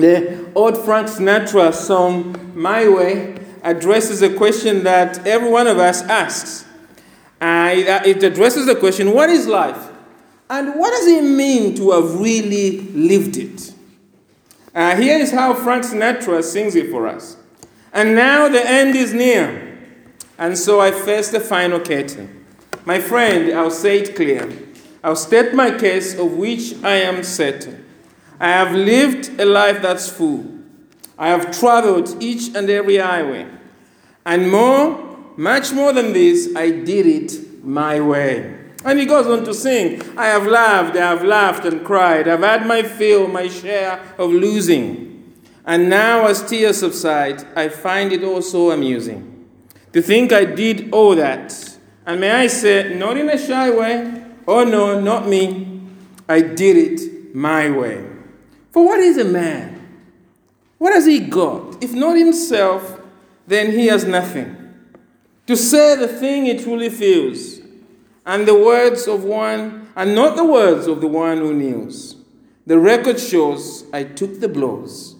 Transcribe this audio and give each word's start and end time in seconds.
The 0.00 0.50
old 0.54 0.78
Frank 0.78 1.08
Sinatra 1.08 1.74
song, 1.74 2.52
My 2.54 2.88
Way, 2.88 3.36
addresses 3.62 4.22
a 4.22 4.34
question 4.34 4.84
that 4.84 5.26
every 5.26 5.50
one 5.50 5.66
of 5.66 5.78
us 5.78 6.00
asks. 6.02 6.64
Uh, 7.38 7.70
it 8.06 8.22
addresses 8.22 8.64
the 8.64 8.76
question, 8.76 9.12
What 9.12 9.28
is 9.28 9.46
life? 9.46 9.90
And 10.48 10.78
what 10.80 10.90
does 10.90 11.06
it 11.06 11.22
mean 11.22 11.74
to 11.76 11.90
have 11.90 12.18
really 12.18 12.80
lived 12.80 13.36
it? 13.36 13.74
Uh, 14.74 14.96
here 14.96 15.18
is 15.18 15.32
how 15.32 15.52
Frank 15.52 15.84
Sinatra 15.84 16.42
sings 16.42 16.74
it 16.76 16.90
for 16.90 17.06
us. 17.06 17.36
And 17.92 18.14
now 18.14 18.48
the 18.48 18.66
end 18.66 18.96
is 18.96 19.12
near, 19.12 19.78
and 20.38 20.56
so 20.56 20.80
I 20.80 20.92
face 20.92 21.28
the 21.28 21.40
final 21.40 21.78
curtain. 21.78 22.46
My 22.86 23.00
friend, 23.00 23.52
I'll 23.52 23.70
say 23.70 24.00
it 24.00 24.16
clear. 24.16 24.50
I'll 25.04 25.16
state 25.16 25.52
my 25.52 25.76
case 25.76 26.18
of 26.18 26.32
which 26.32 26.82
I 26.82 26.96
am 26.96 27.22
certain. 27.22 27.84
I 28.40 28.48
have 28.48 28.74
lived 28.74 29.38
a 29.38 29.44
life 29.44 29.82
that's 29.82 30.08
full. 30.08 30.46
I 31.18 31.28
have 31.28 31.56
traveled 31.56 32.22
each 32.22 32.54
and 32.56 32.70
every 32.70 32.96
highway. 32.96 33.46
And 34.24 34.50
more, 34.50 35.18
much 35.36 35.72
more 35.72 35.92
than 35.92 36.12
this, 36.14 36.48
I 36.56 36.70
did 36.70 37.06
it 37.06 37.64
my 37.64 38.00
way. 38.00 38.56
And 38.84 38.98
he 38.98 39.04
goes 39.04 39.26
on 39.26 39.44
to 39.44 39.52
sing, 39.52 40.00
I 40.16 40.26
have 40.28 40.46
laughed, 40.46 40.96
I 40.96 41.10
have 41.10 41.22
laughed 41.22 41.66
and 41.66 41.84
cried. 41.84 42.26
I've 42.26 42.40
had 42.40 42.66
my 42.66 42.82
fill, 42.82 43.28
my 43.28 43.48
share 43.48 44.00
of 44.16 44.30
losing. 44.30 45.34
And 45.66 45.90
now, 45.90 46.26
as 46.26 46.42
tears 46.42 46.78
subside, 46.78 47.44
I 47.54 47.68
find 47.68 48.12
it 48.12 48.24
all 48.24 48.40
so 48.40 48.70
amusing 48.70 49.30
to 49.92 50.00
think 50.00 50.32
I 50.32 50.44
did 50.44 50.90
all 50.92 51.14
that. 51.16 51.78
And 52.06 52.20
may 52.20 52.30
I 52.30 52.46
say, 52.46 52.94
not 52.96 53.16
in 53.16 53.28
a 53.28 53.38
shy 53.38 53.70
way, 53.70 54.24
oh 54.46 54.64
no, 54.64 54.98
not 55.00 55.28
me. 55.28 55.80
I 56.28 56.40
did 56.40 56.76
it 56.76 57.34
my 57.34 57.70
way. 57.70 58.09
For 58.72 58.84
what 58.84 59.00
is 59.00 59.18
a 59.18 59.24
man? 59.24 59.76
What 60.78 60.94
has 60.94 61.06
he 61.06 61.20
got? 61.20 61.82
If 61.82 61.92
not 61.92 62.16
himself, 62.16 63.00
then 63.46 63.72
he 63.72 63.86
has 63.88 64.04
nothing. 64.04 64.56
To 65.46 65.56
say 65.56 65.96
the 65.96 66.08
thing 66.08 66.46
he 66.46 66.56
truly 66.56 66.88
feels 66.88 67.60
and 68.24 68.46
the 68.46 68.54
words 68.54 69.08
of 69.08 69.24
one, 69.24 69.88
and 69.96 70.14
not 70.14 70.36
the 70.36 70.44
words 70.44 70.86
of 70.86 71.00
the 71.00 71.08
one 71.08 71.38
who 71.38 71.52
kneels. 71.52 72.16
The 72.66 72.78
record 72.78 73.18
shows 73.18 73.84
I 73.92 74.04
took 74.04 74.40
the 74.40 74.48
blows 74.48 75.16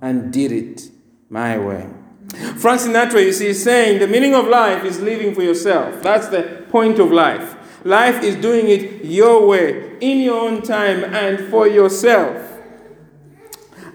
and 0.00 0.32
did 0.32 0.50
it 0.50 0.90
my 1.30 1.56
way. 1.58 1.88
Frank 2.56 2.80
Sinatra, 2.80 3.24
you 3.24 3.32
see, 3.32 3.48
is 3.48 3.62
saying 3.62 4.00
the 4.00 4.08
meaning 4.08 4.34
of 4.34 4.46
life 4.46 4.84
is 4.84 5.00
living 5.00 5.34
for 5.34 5.42
yourself. 5.42 6.02
That's 6.02 6.28
the 6.28 6.64
point 6.70 6.98
of 6.98 7.12
life. 7.12 7.54
Life 7.84 8.22
is 8.22 8.34
doing 8.36 8.68
it 8.68 9.04
your 9.04 9.46
way, 9.46 9.96
in 10.00 10.18
your 10.18 10.40
own 10.40 10.62
time, 10.62 11.04
and 11.04 11.48
for 11.50 11.68
yourself. 11.68 12.47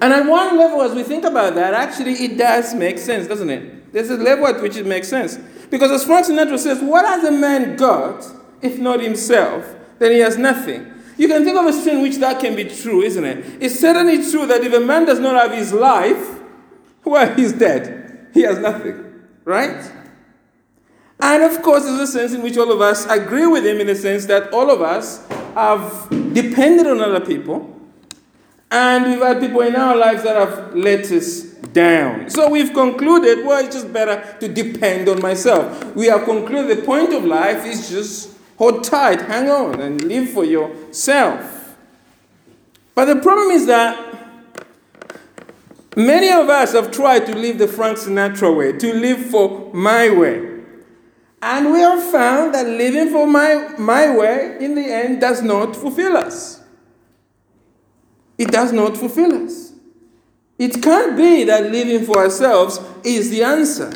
And 0.02 0.13
at 0.13 0.25
one 0.25 0.58
level, 0.58 0.81
as 0.81 0.94
we 0.94 1.03
think 1.03 1.23
about 1.23 1.55
that, 1.55 1.73
actually 1.73 2.13
it 2.13 2.38
does 2.38 2.73
make 2.73 2.97
sense, 2.97 3.27
doesn't 3.27 3.49
it? 3.49 3.94
There's 3.94 4.09
a 4.09 4.17
level 4.17 4.47
at 4.47 4.61
which 4.61 4.75
it 4.75 4.86
makes 4.86 5.08
sense. 5.08 5.38
Because 5.69 5.91
as 5.91 6.03
Frank 6.05 6.25
Sinatra 6.25 6.58
says, 6.59 6.81
what 6.81 7.05
has 7.05 7.23
a 7.23 7.31
man 7.31 7.75
got 7.75 8.25
if 8.61 8.80
not 8.80 9.02
himself, 9.02 9.75
then 9.99 10.11
he 10.11 10.19
has 10.19 10.38
nothing. 10.38 10.91
You 11.17 11.27
can 11.27 11.44
think 11.44 11.58
of 11.58 11.66
a 11.66 11.73
situation 11.73 11.97
in 11.97 12.03
which 12.03 12.17
that 12.17 12.39
can 12.39 12.55
be 12.55 12.64
true, 12.64 13.02
isn't 13.02 13.23
it? 13.23 13.61
It's 13.61 13.80
certainly 13.80 14.17
true 14.30 14.47
that 14.47 14.64
if 14.64 14.73
a 14.73 14.80
man 14.80 15.05
does 15.05 15.19
not 15.19 15.36
have 15.36 15.55
his 15.55 15.71
life, 15.71 16.39
well, 17.03 17.33
he's 17.36 17.53
dead. 17.53 18.30
He 18.33 18.41
has 18.41 18.58
nothing, 18.58 19.21
right? 19.45 19.91
And 21.19 21.44
of 21.44 21.61
course, 21.61 21.83
there's 21.83 21.99
a 21.99 22.08
sense 22.08 22.33
in 22.33 22.41
which 22.41 22.58
all 22.58 22.71
of 22.71 22.81
us 22.81 23.05
agree 23.05 23.45
with 23.45 23.66
him 23.66 23.80
in 23.80 23.88
the 23.88 23.95
sense 23.95 24.25
that 24.25 24.52
all 24.52 24.71
of 24.71 24.81
us 24.81 25.25
have 25.53 26.09
depended 26.33 26.88
on 26.88 26.99
other 26.99 27.23
people, 27.23 27.69
and 28.74 29.06
we've 29.06 29.22
had 29.22 29.40
people 29.40 29.62
in 29.62 29.78
our 29.78 29.96
lives 29.96 30.24
that 30.24 30.36
have 30.36 30.76
let 30.76 31.10
us 31.12 31.44
down. 31.44 32.30
So 32.30 32.50
we've 32.50 32.74
concluded, 32.74 33.46
well, 33.46 33.64
it's 33.64 33.76
just 33.76 33.94
better 33.94 34.36
to 34.42 34.48
depend 34.50 35.08
on 35.08 35.22
myself. 35.22 35.96
We 35.96 36.08
have 36.08 36.26
concluded 36.26 36.78
the 36.78 36.82
point 36.84 37.14
of 37.14 37.24
life 37.24 37.66
is 37.66 37.89
just 37.89 38.33
Hold 38.58 38.83
tight, 38.83 39.22
hang 39.23 39.50
on, 39.50 39.82
and 39.82 40.02
live 40.04 40.30
for 40.30 40.45
yourself. 40.45 41.76
But 42.95 43.06
the 43.06 43.16
problem 43.17 43.50
is 43.50 43.66
that 43.66 44.26
many 45.98 46.30
of 46.30 46.48
us 46.50 46.73
have 46.73 46.92
tried 46.92 47.26
to 47.26 47.36
live 47.36 47.58
the 47.58 47.67
Frank 47.67 47.98
Sinatra 47.98 48.56
way, 48.56 48.72
to 48.73 48.94
live 48.94 49.26
for 49.26 49.73
my 49.73 50.10
way. 50.10 50.62
And 51.42 51.73
we 51.73 51.80
have 51.80 52.02
found 52.12 52.54
that 52.54 52.67
living 52.67 53.10
for 53.10 53.28
my, 53.28 53.76
my 53.78 54.16
way, 54.16 54.58
in 54.62 54.76
the 54.76 54.86
end, 54.86 55.20
does 55.20 55.42
not 55.42 55.76
fulfill 55.76 56.16
us. 56.16 56.63
It 58.38 58.52
does 58.52 58.71
not 58.71 58.98
fulfill 58.98 59.45
us. 59.45 59.73
It 60.58 60.82
can't 60.82 61.17
be 61.17 61.44
that 61.45 61.71
living 61.71 62.05
for 62.05 62.20
ourselves 62.20 62.80
is 63.04 63.30
the 63.30 63.44
answer. 63.44 63.92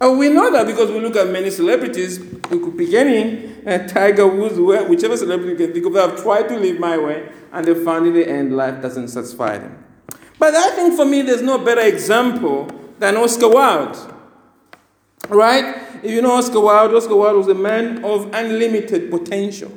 And 0.00 0.18
we 0.18 0.28
know 0.28 0.50
that 0.52 0.66
because 0.66 0.90
we 0.90 1.00
look 1.00 1.16
at 1.16 1.28
many 1.28 1.50
celebrities, 1.50 2.20
we 2.20 2.58
could 2.58 2.76
pick 2.76 2.92
any, 2.92 3.54
uh, 3.66 3.86
Tiger 3.88 4.26
Woods, 4.26 4.58
whichever 4.58 5.16
celebrity 5.16 5.52
you 5.52 5.56
can 5.56 5.72
think 5.72 5.86
of, 5.86 5.94
They 5.94 6.00
have 6.00 6.22
tried 6.22 6.48
to 6.48 6.58
live 6.58 6.78
my 6.78 6.98
way, 6.98 7.28
and 7.52 7.66
they 7.66 7.74
found 7.74 8.06
in 8.06 8.12
the 8.12 8.28
end 8.28 8.54
life 8.56 8.82
doesn't 8.82 9.08
satisfy 9.08 9.58
them. 9.58 9.76
But 10.38 10.54
I 10.54 10.70
think 10.70 10.94
for 10.94 11.06
me, 11.06 11.22
there's 11.22 11.42
no 11.42 11.58
better 11.58 11.80
example 11.80 12.68
than 12.98 13.16
Oscar 13.16 13.48
Wilde. 13.48 14.14
Right? 15.28 15.76
If 16.02 16.10
you 16.10 16.20
know 16.22 16.32
Oscar 16.32 16.60
Wilde, 16.60 16.94
Oscar 16.94 17.16
Wilde 17.16 17.38
was 17.38 17.48
a 17.48 17.54
man 17.54 18.04
of 18.04 18.32
unlimited 18.34 19.10
potential. 19.10 19.72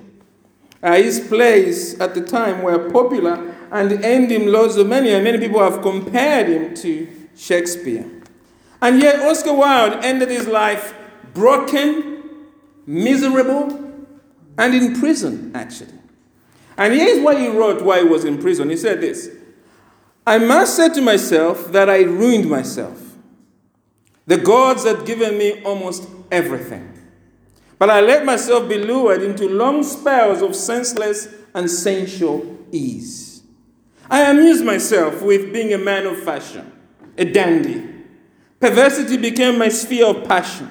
Uh, 0.81 0.95
his 0.95 1.19
plays 1.19 1.99
at 1.99 2.15
the 2.15 2.21
time 2.21 2.61
were 2.61 2.89
popular 2.89 3.55
and 3.71 3.91
earned 4.03 4.31
him 4.31 4.47
loads 4.47 4.77
of 4.77 4.87
money, 4.87 5.11
and 5.11 5.23
many 5.23 5.37
people 5.37 5.59
have 5.59 5.81
compared 5.81 6.47
him 6.47 6.73
to 6.73 7.07
Shakespeare. 7.35 8.05
And 8.81 9.01
yet, 9.01 9.19
Oscar 9.19 9.53
Wilde 9.53 10.03
ended 10.05 10.29
his 10.29 10.47
life 10.47 10.93
broken, 11.33 12.47
miserable, 12.85 13.93
and 14.57 14.73
in 14.73 14.99
prison, 14.99 15.51
actually. 15.53 15.93
And 16.77 16.93
here's 16.93 17.21
what 17.21 17.37
he 17.37 17.49
wrote 17.49 17.81
while 17.81 18.01
he 18.01 18.07
was 18.07 18.23
in 18.23 18.37
prison. 18.37 18.69
He 18.69 18.77
said 18.77 19.01
this 19.01 19.29
I 20.25 20.37
must 20.37 20.75
say 20.75 20.89
to 20.89 21.01
myself 21.01 21.71
that 21.71 21.89
I 21.89 22.03
ruined 22.03 22.49
myself. 22.49 23.15
The 24.27 24.37
gods 24.37 24.85
had 24.85 25.05
given 25.05 25.37
me 25.37 25.61
almost 25.63 26.07
everything. 26.31 26.88
But 27.79 27.89
I 27.89 28.01
let 28.01 28.25
myself 28.25 28.69
be 28.69 28.77
lured 28.77 29.23
into 29.23 29.49
long 29.49 29.81
spells 29.81 30.43
of 30.43 30.55
senseless 30.55 31.29
and 31.55 31.71
sensual 31.71 32.59
ease. 32.71 33.41
I 34.09 34.29
amused 34.29 34.63
myself 34.63 35.23
with 35.23 35.51
being 35.51 35.73
a 35.73 35.77
man 35.77 36.05
of 36.05 36.21
fashion, 36.21 36.71
a 37.17 37.25
dandy, 37.25 37.89
Perversity 38.59 39.15
became 39.15 39.57
my 39.57 39.69
sphere 39.69 40.07
of 40.07 40.27
passion. 40.27 40.67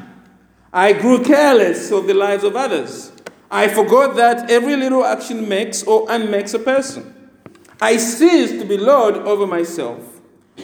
I 0.73 0.93
grew 0.93 1.25
careless 1.25 1.91
of 1.91 2.07
the 2.07 2.13
lives 2.13 2.45
of 2.45 2.55
others. 2.55 3.13
I 3.51 3.69
forgot 3.69 4.15
that 4.17 4.51
every 4.51 4.77
little 4.77 5.05
action 5.05 5.49
makes 5.49 5.83
or 5.83 6.05
unmakes 6.11 6.53
a 6.53 6.59
person. 6.59 7.15
I 7.81 7.97
ceased 7.97 8.59
to 8.61 8.67
be 8.67 8.77
lord 8.77 9.15
over 9.17 9.47
myself. 9.47 10.21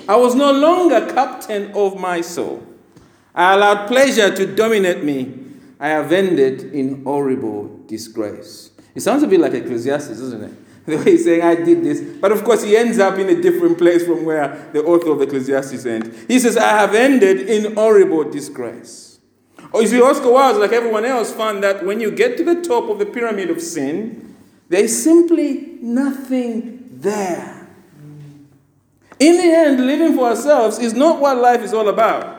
I 0.06 0.16
was 0.16 0.34
no 0.34 0.52
longer 0.52 1.06
captain 1.14 1.72
of 1.72 1.98
my 1.98 2.20
soul. 2.20 2.66
I 3.34 3.54
allowed 3.54 3.86
pleasure 3.86 4.34
to 4.34 4.54
dominate 4.54 5.02
me. 5.02 5.43
I 5.84 5.88
have 5.88 6.12
ended 6.12 6.72
in 6.72 7.04
horrible 7.04 7.68
disgrace. 7.86 8.70
It 8.94 9.02
sounds 9.02 9.22
a 9.22 9.26
bit 9.26 9.38
like 9.38 9.52
Ecclesiastes, 9.52 10.18
doesn't 10.18 10.42
it? 10.42 10.52
The 10.86 10.96
way 10.96 11.04
he's 11.04 11.24
saying, 11.24 11.42
I 11.42 11.56
did 11.56 11.84
this. 11.84 12.00
But 12.00 12.32
of 12.32 12.42
course, 12.42 12.62
he 12.62 12.74
ends 12.74 12.98
up 12.98 13.18
in 13.18 13.28
a 13.28 13.40
different 13.40 13.76
place 13.76 14.06
from 14.06 14.24
where 14.24 14.70
the 14.72 14.82
author 14.82 15.10
of 15.12 15.20
Ecclesiastes 15.20 15.84
ends. 15.84 16.24
He 16.26 16.38
says, 16.38 16.56
I 16.56 16.68
have 16.68 16.94
ended 16.94 17.40
in 17.50 17.74
horrible 17.74 18.24
disgrace. 18.30 19.18
Or 19.58 19.68
oh, 19.74 19.80
you 19.80 19.88
see, 19.88 20.00
Oscar 20.00 20.30
Wilde, 20.30 20.56
like 20.56 20.72
everyone 20.72 21.04
else, 21.04 21.32
found 21.32 21.62
that 21.62 21.84
when 21.84 22.00
you 22.00 22.10
get 22.10 22.38
to 22.38 22.44
the 22.44 22.62
top 22.62 22.88
of 22.88 22.98
the 22.98 23.06
pyramid 23.06 23.50
of 23.50 23.60
sin, 23.60 24.34
there 24.70 24.84
is 24.84 25.04
simply 25.04 25.76
nothing 25.82 26.88
there. 26.92 27.68
In 29.18 29.36
the 29.36 29.54
end, 29.54 29.86
living 29.86 30.16
for 30.16 30.28
ourselves 30.28 30.78
is 30.78 30.94
not 30.94 31.20
what 31.20 31.36
life 31.36 31.60
is 31.60 31.74
all 31.74 31.90
about. 31.90 32.33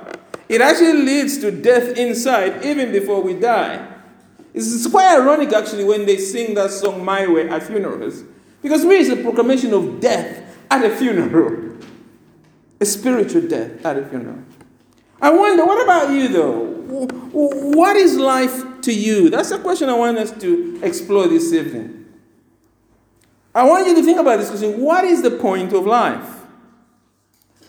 It 0.47 0.61
actually 0.61 0.93
leads 0.93 1.37
to 1.39 1.51
death 1.51 1.97
inside, 1.97 2.65
even 2.65 2.91
before 2.91 3.21
we 3.21 3.33
die. 3.33 3.93
It's 4.53 4.87
quite 4.87 5.15
ironic, 5.19 5.51
actually, 5.53 5.83
when 5.83 6.05
they 6.05 6.17
sing 6.17 6.53
that 6.53 6.71
song, 6.71 7.03
My 7.03 7.27
Way, 7.27 7.49
at 7.49 7.63
funerals. 7.63 8.23
Because 8.61 8.85
me, 8.85 8.95
it's 8.95 9.09
a 9.09 9.21
proclamation 9.21 9.73
of 9.73 9.99
death 9.99 10.57
at 10.71 10.83
a 10.83 10.95
funeral, 10.95 11.77
a 12.81 12.85
spiritual 12.85 13.47
death 13.47 13.85
at 13.85 13.97
a 13.97 14.05
funeral. 14.05 14.39
I 15.21 15.31
wonder, 15.31 15.65
what 15.65 15.83
about 15.83 16.11
you 16.11 16.27
though? 16.27 16.75
What 17.31 17.95
is 17.95 18.15
life 18.15 18.81
to 18.81 18.93
you? 18.93 19.29
That's 19.29 19.51
a 19.51 19.59
question 19.59 19.89
I 19.89 19.93
want 19.93 20.17
us 20.17 20.31
to 20.41 20.79
explore 20.83 21.27
this 21.27 21.51
evening. 21.51 22.05
I 23.53 23.63
want 23.63 23.87
you 23.87 23.95
to 23.95 24.03
think 24.03 24.19
about 24.19 24.39
this 24.39 24.49
question 24.49 24.81
what 24.81 25.03
is 25.05 25.21
the 25.21 25.31
point 25.31 25.73
of 25.73 25.85
life? 25.85 26.34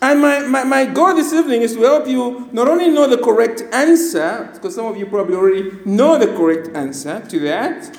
And 0.01 0.21
my, 0.21 0.39
my, 0.41 0.63
my 0.63 0.85
goal 0.85 1.15
this 1.15 1.33
evening 1.33 1.63
is 1.63 1.73
to 1.73 1.81
help 1.81 2.07
you 2.07 2.47
not 2.51 2.67
only 2.67 2.89
know 2.89 3.07
the 3.07 3.17
correct 3.17 3.63
answer, 3.71 4.49
because 4.53 4.75
some 4.75 4.85
of 4.85 4.95
you 4.97 5.07
probably 5.07 5.35
already 5.35 5.71
know 5.85 6.19
the 6.19 6.27
correct 6.27 6.75
answer 6.75 7.19
to 7.27 7.39
that, 7.39 7.97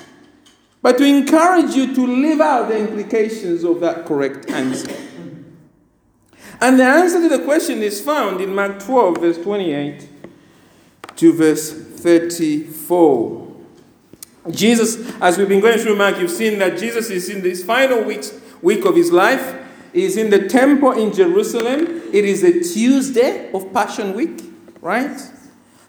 but 0.81 0.97
to 0.97 1.03
encourage 1.03 1.75
you 1.75 1.93
to 1.93 2.07
live 2.07 2.39
out 2.39 2.69
the 2.69 2.77
implications 2.77 3.65
of 3.65 3.81
that 3.81 4.05
correct 4.05 4.49
answer. 4.49 4.95
And 6.61 6.79
the 6.79 6.85
answer 6.85 7.21
to 7.21 7.37
the 7.37 7.43
question 7.43 7.81
is 7.83 8.01
found 8.01 8.39
in 8.39 8.55
Mark 8.55 8.79
12, 8.79 9.17
verse 9.17 9.37
28 9.37 10.07
to 11.17 11.33
verse 11.33 11.73
34. 11.73 13.47
Jesus, 14.51 15.13
as 15.21 15.37
we've 15.37 15.49
been 15.49 15.59
going 15.59 15.79
through 15.79 15.97
Mark, 15.97 16.17
you've 16.17 16.31
seen 16.31 16.59
that 16.59 16.77
Jesus 16.77 17.09
is 17.09 17.29
in 17.29 17.41
this 17.41 17.63
final 17.63 18.03
weeks, 18.03 18.39
week 18.61 18.85
of 18.85 18.95
his 18.95 19.11
life. 19.11 19.65
Is 19.93 20.17
in 20.17 20.29
the 20.29 20.47
temple 20.47 20.91
in 20.91 21.13
Jerusalem. 21.13 22.01
It 22.13 22.25
is 22.25 22.43
a 22.43 22.59
Tuesday 22.61 23.51
of 23.53 23.73
Passion 23.73 24.13
Week, 24.13 24.41
right? 24.81 25.19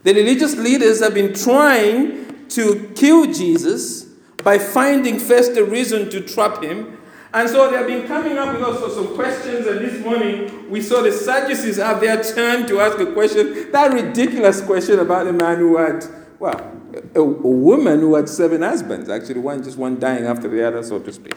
The 0.02 0.14
religious 0.14 0.56
leaders 0.56 1.00
have 1.02 1.12
been 1.12 1.35
trying 1.35 2.49
to 2.49 2.93
kill 2.97 3.32
Jesus 3.32 4.05
by 4.43 4.58
finding 4.58 5.19
first 5.19 5.56
a 5.56 5.64
reason 5.64 6.08
to 6.11 6.20
trap 6.20 6.62
him. 6.62 6.99
And 7.32 7.49
so 7.49 7.70
they 7.70 7.76
have 7.76 7.87
been 7.87 8.06
coming 8.06 8.38
up 8.38 8.55
with 8.55 8.62
also 8.62 8.88
some 8.88 9.14
questions. 9.14 9.67
And 9.67 9.81
this 9.81 10.02
morning 10.05 10.70
we 10.70 10.81
saw 10.81 11.02
the 11.02 11.12
Sadducees 11.12 11.76
have 11.76 12.00
their 12.00 12.23
turn 12.25 12.67
to 12.69 12.81
ask 12.81 12.99
a 12.99 13.12
question, 13.12 13.70
that 13.70 13.93
ridiculous 13.93 14.61
question 14.62 14.99
about 14.99 15.26
the 15.26 15.32
man 15.32 15.58
who 15.58 15.76
had, 15.76 16.05
well, 16.38 16.73
a, 17.14 17.20
a 17.20 17.23
woman 17.23 18.00
who 18.00 18.14
had 18.14 18.29
seven 18.29 18.62
husbands, 18.62 19.08
actually, 19.08 19.41
one 19.41 19.62
just 19.62 19.76
one 19.76 20.00
dying 20.00 20.25
after 20.25 20.49
the 20.49 20.67
other, 20.67 20.82
so 20.82 20.99
to 20.99 21.12
speak. 21.12 21.35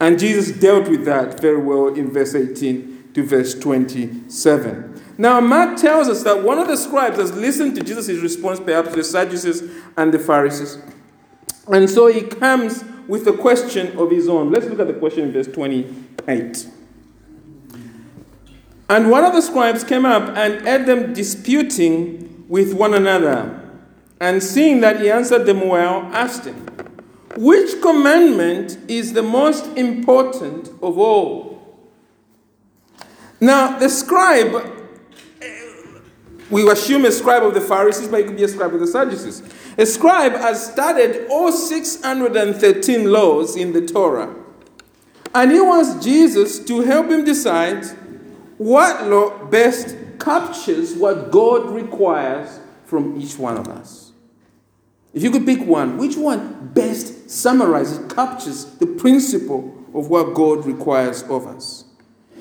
And 0.00 0.18
Jesus 0.18 0.50
dealt 0.58 0.88
with 0.88 1.04
that 1.04 1.40
very 1.40 1.62
well 1.62 1.88
in 1.88 2.10
verse 2.10 2.34
18 2.34 3.10
to 3.14 3.22
verse 3.22 3.54
27. 3.54 5.02
Now, 5.18 5.40
Mark 5.40 5.78
tells 5.78 6.08
us 6.08 6.22
that 6.22 6.42
one 6.42 6.58
of 6.58 6.66
the 6.66 6.76
scribes 6.76 7.18
has 7.18 7.32
listened 7.36 7.76
to 7.76 7.82
Jesus' 7.84 8.22
response, 8.22 8.58
perhaps 8.58 8.88
to 8.90 8.96
the 8.96 9.04
Sadducees 9.04 9.62
and 9.98 10.14
the 10.14 10.18
Pharisees. 10.18 10.78
And 11.70 11.90
so 11.90 12.06
he 12.06 12.22
comes 12.22 12.82
with 13.06 13.26
a 13.26 13.34
question 13.34 13.98
of 13.98 14.10
his 14.10 14.28
own. 14.28 14.50
Let's 14.50 14.66
look 14.66 14.80
at 14.80 14.86
the 14.86 14.94
question 14.94 15.24
in 15.24 15.32
verse 15.32 15.48
28. 15.48 16.68
And 18.88 19.10
one 19.10 19.24
of 19.24 19.34
the 19.34 19.42
scribes 19.42 19.84
came 19.84 20.06
up 20.06 20.36
and 20.36 20.66
heard 20.66 20.86
them 20.86 21.12
disputing 21.12 22.46
with 22.48 22.72
one 22.72 22.94
another. 22.94 23.56
And 24.20 24.42
seeing 24.42 24.80
that 24.80 25.00
he 25.00 25.10
answered 25.10 25.44
them 25.44 25.68
well, 25.68 26.02
asked 26.12 26.44
him, 26.44 26.69
Which 27.36 27.80
commandment 27.80 28.78
is 28.88 29.12
the 29.12 29.22
most 29.22 29.66
important 29.76 30.68
of 30.82 30.98
all? 30.98 31.78
Now, 33.40 33.78
the 33.78 33.88
scribe, 33.88 34.76
we 36.50 36.68
assume 36.68 37.04
a 37.04 37.12
scribe 37.12 37.44
of 37.44 37.54
the 37.54 37.60
Pharisees, 37.60 38.08
but 38.08 38.20
it 38.20 38.26
could 38.26 38.36
be 38.36 38.44
a 38.44 38.48
scribe 38.48 38.74
of 38.74 38.80
the 38.80 38.86
Sadducees. 38.86 39.42
A 39.78 39.86
scribe 39.86 40.32
has 40.32 40.72
studied 40.72 41.26
all 41.30 41.52
613 41.52 43.10
laws 43.10 43.56
in 43.56 43.72
the 43.72 43.86
Torah. 43.86 44.34
And 45.34 45.52
he 45.52 45.60
wants 45.60 46.04
Jesus 46.04 46.58
to 46.64 46.80
help 46.80 47.08
him 47.08 47.24
decide 47.24 47.84
what 48.58 49.06
law 49.06 49.46
best 49.46 49.96
captures 50.18 50.94
what 50.94 51.30
God 51.30 51.70
requires 51.70 52.60
from 52.84 53.18
each 53.18 53.38
one 53.38 53.56
of 53.56 53.68
us. 53.68 54.09
If 55.12 55.22
you 55.22 55.30
could 55.30 55.44
pick 55.44 55.66
one, 55.66 55.98
which 55.98 56.16
one 56.16 56.70
best 56.72 57.30
summarizes, 57.30 58.12
captures 58.12 58.64
the 58.64 58.86
principle 58.86 59.76
of 59.94 60.08
what 60.08 60.34
God 60.34 60.64
requires 60.64 61.22
of 61.24 61.46
us? 61.46 61.84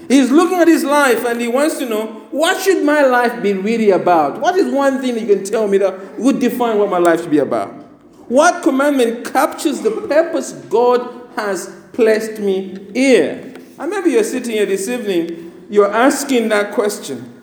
He's 0.07 0.31
looking 0.31 0.59
at 0.59 0.67
his 0.67 0.83
life 0.83 1.25
and 1.25 1.39
he 1.41 1.47
wants 1.47 1.77
to 1.79 1.87
know 1.87 2.27
what 2.31 2.61
should 2.61 2.83
my 2.83 3.03
life 3.03 3.41
be 3.41 3.53
really 3.53 3.91
about? 3.91 4.39
What 4.39 4.55
is 4.55 4.71
one 4.73 5.01
thing 5.01 5.17
you 5.17 5.27
can 5.27 5.43
tell 5.43 5.67
me 5.67 5.77
that 5.79 6.19
would 6.19 6.39
define 6.39 6.77
what 6.77 6.89
my 6.89 6.97
life 6.97 7.21
should 7.21 7.31
be 7.31 7.39
about? 7.39 7.69
What 8.27 8.63
commandment 8.63 9.31
captures 9.31 9.81
the 9.81 9.91
purpose 9.91 10.51
God 10.51 11.29
has 11.35 11.75
placed 11.93 12.39
me 12.39 12.91
here? 12.93 13.55
And 13.77 13.89
maybe 13.89 14.11
you're 14.11 14.23
sitting 14.23 14.51
here 14.51 14.65
this 14.65 14.87
evening, 14.87 15.67
you're 15.69 15.91
asking 15.91 16.49
that 16.49 16.73
question. 16.73 17.41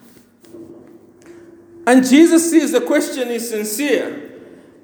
And 1.86 2.04
Jesus 2.04 2.50
sees 2.50 2.72
the 2.72 2.80
question 2.80 3.28
is 3.28 3.48
sincere 3.48 4.25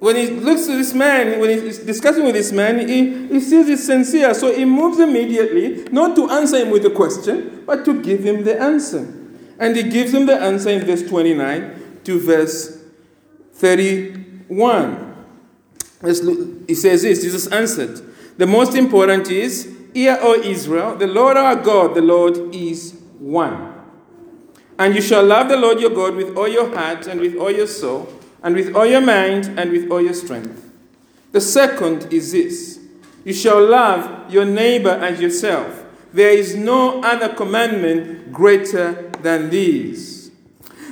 when 0.03 0.17
he 0.17 0.27
looks 0.31 0.67
to 0.67 0.77
this 0.77 0.93
man, 0.95 1.39
when 1.39 1.49
he's 1.49 1.79
discussing 1.79 2.25
with 2.25 2.35
this 2.35 2.51
man, 2.51 2.89
he, 2.89 3.29
he 3.29 3.39
sees 3.39 3.69
it's 3.69 3.85
sincere. 3.85 4.35
So 4.35 4.53
he 4.53 4.65
moves 4.65 4.99
immediately, 4.99 5.85
not 5.93 6.17
to 6.17 6.29
answer 6.29 6.57
him 6.57 6.71
with 6.71 6.85
a 6.85 6.91
question, 6.91 7.63
but 7.65 7.85
to 7.85 8.03
give 8.03 8.25
him 8.25 8.43
the 8.43 8.61
answer. 8.61 9.03
And 9.61 9.77
he 9.77 9.85
gives 9.85 10.13
him 10.13 10.27
the 10.27 10.35
answer 10.35 10.71
in 10.71 10.85
verse 10.85 11.09
29 11.09 12.01
to 12.03 12.19
verse 12.19 12.83
31. 13.53 15.25
He 16.67 16.75
says 16.75 17.03
this 17.03 17.23
Jesus 17.23 17.47
answered, 17.47 18.01
The 18.39 18.47
most 18.49 18.75
important 18.75 19.29
is, 19.29 19.73
Hear, 19.95 20.19
O 20.21 20.35
Israel, 20.35 20.97
the 20.97 21.07
Lord 21.07 21.37
our 21.37 21.55
God, 21.55 21.95
the 21.95 22.03
Lord 22.03 22.53
is 22.53 23.01
one. 23.21 23.73
And 24.81 24.97
you 24.97 25.01
shall 25.01 25.23
love 25.23 25.49
the 25.49 25.57
Lord 25.57 25.79
your 25.79 25.91
God 25.91 26.17
with 26.17 26.37
all 26.37 26.49
your 26.49 26.75
heart 26.75 27.07
and 27.07 27.21
with 27.21 27.37
all 27.37 27.53
your 27.53 27.69
soul 27.69 28.13
and 28.43 28.55
with 28.55 28.75
all 28.75 28.87
your 28.87 29.01
mind 29.01 29.59
and 29.59 29.71
with 29.71 29.91
all 29.91 30.01
your 30.01 30.15
strength. 30.15 30.71
The 31.33 31.41
second 31.41 32.13
is 32.13 32.33
this 32.33 32.81
you 33.25 33.33
shall 33.33 33.65
love 33.65 34.33
your 34.33 34.45
neighbor 34.45 34.91
as 34.91 35.21
yourself. 35.21 35.85
There 36.13 36.31
is 36.31 36.57
no 36.57 37.01
other 37.03 37.35
commandment 37.35 38.33
greater 38.33 39.11
than 39.23 39.51
these. 39.51 40.31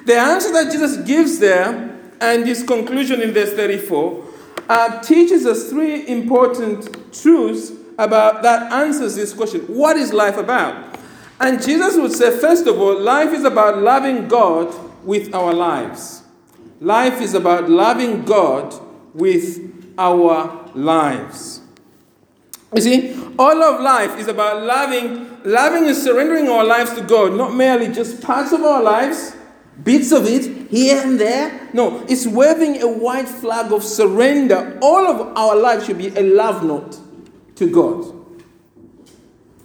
The 0.06 0.17
answer 0.17 0.52
that 0.52 0.73
Jesus 0.73 0.97
gives 0.99 1.38
there 1.38 1.99
and 2.20 2.47
his 2.47 2.62
conclusion 2.62 3.20
in 3.20 3.32
verse 3.32 3.52
34 3.52 4.25
uh, 4.69 5.00
teaches 5.02 5.47
us 5.47 5.69
three 5.69 6.06
important 6.06 7.12
truths 7.12 7.73
about 7.99 8.43
that 8.43 8.73
answers 8.73 9.14
this 9.14 9.35
question 9.35 9.61
what 9.62 9.97
is 9.97 10.12
life 10.12 10.37
about? 10.37 10.99
And 11.41 11.62
Jesus 11.62 11.97
would 11.97 12.12
say, 12.12 12.38
first 12.38 12.67
of 12.67 12.79
all, 12.79 13.00
life 13.00 13.32
is 13.32 13.44
about 13.44 13.79
loving 13.79 14.29
God 14.29 14.75
with 15.05 15.35
our 15.35 15.55
lives. 15.55 16.20
Life 16.81 17.21
is 17.21 17.35
about 17.35 17.69
loving 17.69 18.25
God 18.25 18.75
with 19.15 19.94
our 19.99 20.71
lives. 20.75 21.61
You 22.75 22.81
see, 22.81 23.32
all 23.38 23.62
of 23.62 23.81
life 23.81 24.19
is 24.19 24.29
about 24.29 24.62
loving, 24.62 25.43
loving 25.44 25.88
and 25.88 25.97
surrendering 25.97 26.49
our 26.49 26.65
lives 26.65 26.94
to 26.94 27.03
God, 27.03 27.35
not 27.35 27.55
merely 27.55 27.88
just 27.93 28.23
parts 28.23 28.53
of 28.53 28.62
our 28.62 28.82
lives, 28.82 29.37
bits 29.82 30.12
of 30.12 30.27
it 30.27 30.71
here 30.71 31.03
and 31.03 31.19
there. 31.21 31.69
No, 31.75 32.06
it's 32.09 32.27
waving 32.27 32.81
a 32.81 32.88
white 32.88 33.29
flag 33.29 33.73
of 33.73 33.83
surrender. 33.83 34.79
All 34.81 35.06
of 35.06 35.37
our 35.37 35.56
lives 35.56 35.87
should 35.87 35.99
be 35.99 36.09
a 36.09 36.23
love 36.23 36.65
note 36.65 36.99
to 37.56 37.71
God. 37.71 38.17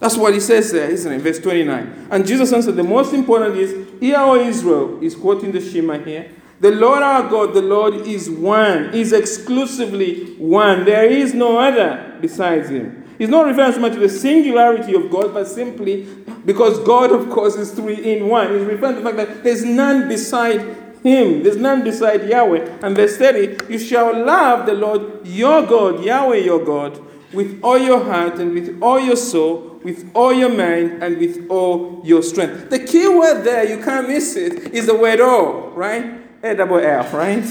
That's 0.00 0.16
what 0.16 0.34
he 0.34 0.40
says 0.40 0.72
there, 0.72 0.90
isn't 0.90 1.10
it? 1.10 1.20
Verse 1.20 1.38
29. 1.38 2.08
And 2.10 2.26
Jesus 2.26 2.52
answered, 2.52 2.76
The 2.76 2.82
most 2.82 3.14
important 3.14 3.56
is, 3.56 3.88
Hear, 4.00 4.18
O 4.18 4.34
Israel, 4.34 5.02
is 5.02 5.14
quoting 5.14 5.52
the 5.52 5.60
Shema 5.60 5.98
here. 5.98 6.30
The 6.58 6.70
Lord 6.70 7.02
our 7.02 7.28
God, 7.28 7.52
the 7.52 7.62
Lord 7.62 7.94
is 7.94 8.30
one, 8.30 8.94
is 8.94 9.12
exclusively 9.12 10.34
one. 10.36 10.84
There 10.84 11.04
is 11.04 11.34
no 11.34 11.58
other 11.58 12.16
besides 12.20 12.70
him. 12.70 13.04
He's 13.18 13.28
not 13.28 13.46
referring 13.46 13.72
so 13.72 13.80
much 13.80 13.92
to 13.92 14.00
the 14.00 14.08
singularity 14.08 14.94
of 14.94 15.10
God, 15.10 15.34
but 15.34 15.46
simply 15.46 16.04
because 16.44 16.78
God, 16.80 17.12
of 17.12 17.30
course, 17.30 17.56
is 17.56 17.72
three 17.72 17.96
in 17.96 18.28
one. 18.28 18.52
He's 18.52 18.66
referring 18.66 18.96
to 18.96 19.00
the 19.02 19.10
fact 19.10 19.16
that 19.16 19.44
there's 19.44 19.64
none 19.64 20.08
beside 20.08 20.60
him. 21.02 21.42
There's 21.42 21.56
none 21.56 21.84
beside 21.84 22.28
Yahweh. 22.28 22.78
And 22.82 22.96
verse 22.96 23.16
30, 23.16 23.72
you 23.72 23.78
shall 23.78 24.24
love 24.24 24.66
the 24.66 24.74
Lord 24.74 25.26
your 25.26 25.66
God, 25.66 26.04
Yahweh 26.04 26.38
your 26.38 26.64
God, 26.64 27.00
with 27.32 27.60
all 27.62 27.78
your 27.78 28.02
heart 28.02 28.38
and 28.38 28.54
with 28.54 28.78
all 28.82 29.00
your 29.00 29.16
soul, 29.16 29.80
with 29.82 30.10
all 30.14 30.32
your 30.32 30.50
mind 30.50 31.02
and 31.02 31.18
with 31.18 31.46
all 31.50 32.00
your 32.04 32.22
strength. 32.22 32.70
The 32.70 32.78
key 32.78 33.08
word 33.08 33.42
there, 33.44 33.64
you 33.64 33.82
can't 33.82 34.08
miss 34.08 34.36
it, 34.36 34.72
is 34.74 34.86
the 34.86 34.94
word 34.94 35.20
all, 35.20 35.70
right? 35.70 36.25
A 36.46 36.54
double 36.54 36.78
F, 36.78 37.12
right? 37.12 37.44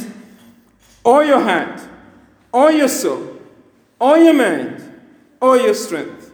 All 1.04 1.24
your 1.24 1.42
heart, 1.42 1.82
all 2.54 2.72
your 2.72 2.88
soul, 2.88 3.38
all 4.00 4.18
your 4.18 4.34
mind, 4.34 4.82
all 5.42 5.58
your 5.58 5.74
strength. 5.74 6.32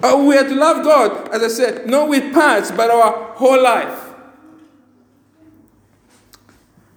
Uh, 0.00 0.24
we 0.24 0.38
are 0.38 0.44
to 0.44 0.54
love 0.54 0.84
God, 0.84 1.34
as 1.34 1.42
I 1.42 1.48
said, 1.48 1.88
not 1.88 2.08
with 2.08 2.32
parts, 2.32 2.70
but 2.70 2.88
our 2.88 3.34
whole 3.34 3.60
life. 3.60 4.04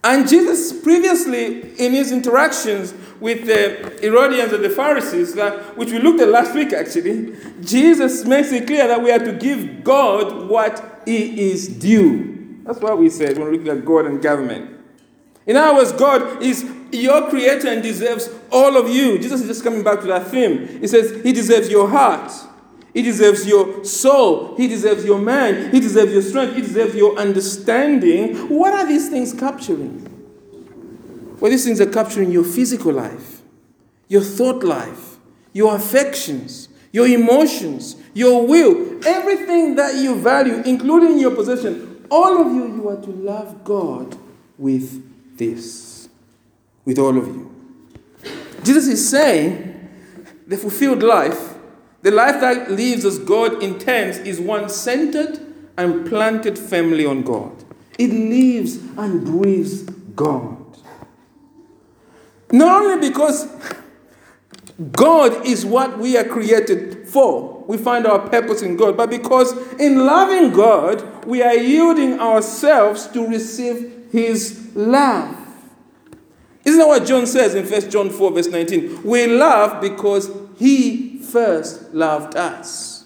And 0.03 0.27
Jesus, 0.27 0.71
previously 0.81 1.73
in 1.79 1.93
his 1.93 2.11
interactions 2.11 2.93
with 3.19 3.47
the 3.47 3.99
Herodians 4.01 4.53
and 4.53 4.63
the 4.63 4.69
Pharisees, 4.69 5.33
that, 5.33 5.75
which 5.75 5.91
we 5.91 5.97
looked 5.97 6.21
at 6.21 6.27
last 6.27 6.53
week 6.53 6.73
actually, 6.73 7.35
Jesus 7.61 8.23
makes 8.25 8.51
it 8.51 8.67
clear 8.67 8.87
that 8.87 9.01
we 9.01 9.11
are 9.11 9.19
to 9.19 9.33
give 9.33 9.83
God 9.83 10.47
what 10.47 11.01
he 11.05 11.51
is 11.51 11.67
due. 11.67 12.30
That's 12.63 12.79
what 12.79 12.97
we 12.97 13.09
said 13.09 13.37
when 13.37 13.51
we 13.51 13.59
look 13.59 13.77
at 13.77 13.85
God 13.85 14.05
and 14.05 14.21
government. 14.21 14.77
In 15.45 15.57
other 15.57 15.77
words, 15.77 15.91
God 15.93 16.41
is 16.41 16.69
your 16.91 17.29
creator 17.29 17.67
and 17.69 17.81
deserves 17.81 18.29
all 18.51 18.77
of 18.77 18.89
you. 18.89 19.17
Jesus 19.17 19.41
is 19.41 19.47
just 19.47 19.63
coming 19.63 19.83
back 19.83 20.01
to 20.01 20.07
that 20.07 20.27
theme. 20.27 20.67
He 20.79 20.87
says, 20.87 21.23
He 21.23 21.33
deserves 21.33 21.69
your 21.69 21.89
heart. 21.89 22.31
He 22.93 23.01
deserves 23.01 23.47
your 23.47 23.83
soul. 23.85 24.55
He 24.57 24.67
deserves 24.67 25.05
your 25.05 25.19
mind. 25.19 25.73
He 25.73 25.79
deserves 25.79 26.11
your 26.11 26.21
strength. 26.21 26.55
He 26.55 26.61
deserves 26.61 26.93
your 26.93 27.17
understanding. 27.17 28.35
What 28.49 28.73
are 28.73 28.85
these 28.85 29.09
things 29.09 29.33
capturing? 29.33 30.07
Well, 31.39 31.49
these 31.49 31.65
things 31.65 31.81
are 31.81 31.89
capturing 31.89 32.31
your 32.31 32.43
physical 32.43 32.93
life, 32.93 33.41
your 34.07 34.21
thought 34.21 34.63
life, 34.63 35.17
your 35.53 35.75
affections, 35.75 36.69
your 36.91 37.07
emotions, 37.07 37.95
your 38.13 38.45
will, 38.45 38.99
everything 39.07 39.75
that 39.75 39.95
you 39.95 40.15
value, 40.15 40.61
including 40.65 41.17
your 41.17 41.31
possession, 41.31 41.90
all 42.11 42.41
of 42.41 42.53
you, 42.53 42.67
you 42.75 42.89
are 42.89 43.01
to 43.01 43.09
love 43.09 43.63
God 43.63 44.17
with 44.57 45.37
this. 45.37 46.09
With 46.85 46.99
all 46.99 47.17
of 47.17 47.25
you. 47.25 47.49
Jesus 48.63 48.87
is 48.87 49.09
saying 49.09 49.89
the 50.45 50.57
fulfilled 50.57 51.01
life, 51.01 51.55
the 52.01 52.11
life 52.11 52.41
that 52.41 52.69
lives 52.69 53.05
as 53.05 53.17
God 53.17 53.63
intends, 53.63 54.17
is 54.19 54.39
one 54.39 54.69
centered 54.69 55.39
and 55.77 56.07
planted 56.07 56.59
firmly 56.59 57.05
on 57.05 57.23
God. 57.23 57.63
It 57.97 58.09
lives 58.09 58.75
and 58.97 59.23
breathes 59.23 59.83
God. 59.83 60.57
Not 62.51 62.83
only 62.83 63.09
because 63.09 63.47
God 64.91 65.45
is 65.45 65.65
what 65.65 65.97
we 65.97 66.17
are 66.17 66.23
created 66.23 67.00
for, 67.11 67.63
we 67.67 67.77
find 67.77 68.07
our 68.07 68.19
purpose 68.29 68.61
in 68.61 68.77
God, 68.77 68.95
but 68.95 69.09
because 69.09 69.51
in 69.73 70.05
loving 70.05 70.51
God, 70.51 71.25
we 71.25 71.41
are 71.41 71.55
yielding 71.55 72.19
ourselves 72.19 73.07
to 73.07 73.27
receive 73.27 74.07
His 74.11 74.71
love. 74.73 75.37
Isn't 76.63 76.79
that 76.79 76.87
what 76.87 77.05
John 77.05 77.27
says 77.27 77.55
in 77.55 77.69
1 77.69 77.89
John 77.89 78.09
4, 78.09 78.31
verse 78.31 78.47
19? 78.47 79.03
We 79.03 79.27
love 79.27 79.81
because 79.81 80.31
He 80.57 81.17
first 81.17 81.93
loved 81.93 82.35
us. 82.35 83.05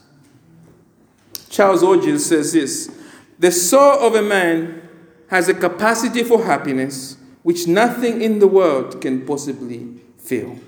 Charles 1.50 1.82
Orgis 1.82 2.20
says 2.20 2.54
this 2.54 2.96
The 3.40 3.52
soul 3.52 4.06
of 4.06 4.14
a 4.16 4.22
man 4.22 4.88
has 5.30 5.50
a 5.50 5.54
capacity 5.54 6.24
for 6.24 6.44
happiness 6.44 7.18
which 7.44 7.68
nothing 7.68 8.22
in 8.22 8.40
the 8.40 8.48
world 8.48 9.02
can 9.02 9.26
possibly 9.26 9.88
fill. 10.18 10.60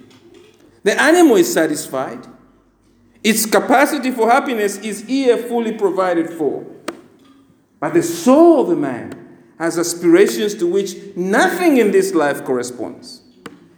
The 0.84 1.00
animal 1.02 1.36
is 1.36 1.52
satisfied. 1.52 2.26
Its 3.24 3.46
capacity 3.46 4.12
for 4.12 4.30
happiness 4.30 4.78
is 4.78 5.06
here 5.06 5.38
fully 5.38 5.74
provided 5.74 6.30
for. 6.30 6.66
But 7.80 7.94
the 7.94 8.04
soul 8.04 8.62
of 8.62 8.70
a 8.70 8.76
man 8.76 9.14
has 9.60 9.78
aspirations 9.78 10.56
to 10.56 10.68
which 10.68 10.96
nothing 11.16 11.78
in 11.78 11.92
this 11.92 12.14
life 12.14 12.44
corresponds. 12.44 13.22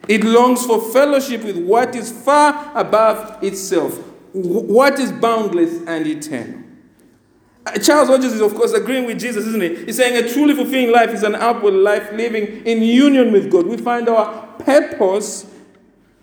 It 0.07 0.23
longs 0.23 0.65
for 0.65 0.81
fellowship 0.91 1.43
with 1.43 1.57
what 1.57 1.95
is 1.95 2.11
far 2.11 2.71
above 2.75 3.43
itself, 3.43 3.97
what 4.33 4.99
is 4.99 5.11
boundless 5.11 5.81
and 5.87 6.07
eternal. 6.07 6.63
Uh, 7.65 7.77
Charles 7.77 8.09
Rogers 8.09 8.33
is, 8.33 8.41
of 8.41 8.55
course, 8.55 8.73
agreeing 8.73 9.05
with 9.05 9.19
Jesus, 9.19 9.45
isn't 9.45 9.61
he? 9.61 9.85
He's 9.85 9.97
saying 9.97 10.23
a 10.23 10.27
truly 10.27 10.55
fulfilling 10.55 10.91
life 10.91 11.09
is 11.09 11.23
an 11.23 11.35
outward 11.35 11.73
life 11.73 12.11
living 12.13 12.65
in 12.65 12.81
union 12.81 13.31
with 13.31 13.51
God. 13.51 13.67
We 13.67 13.77
find 13.77 14.09
our 14.09 14.47
purpose 14.59 15.45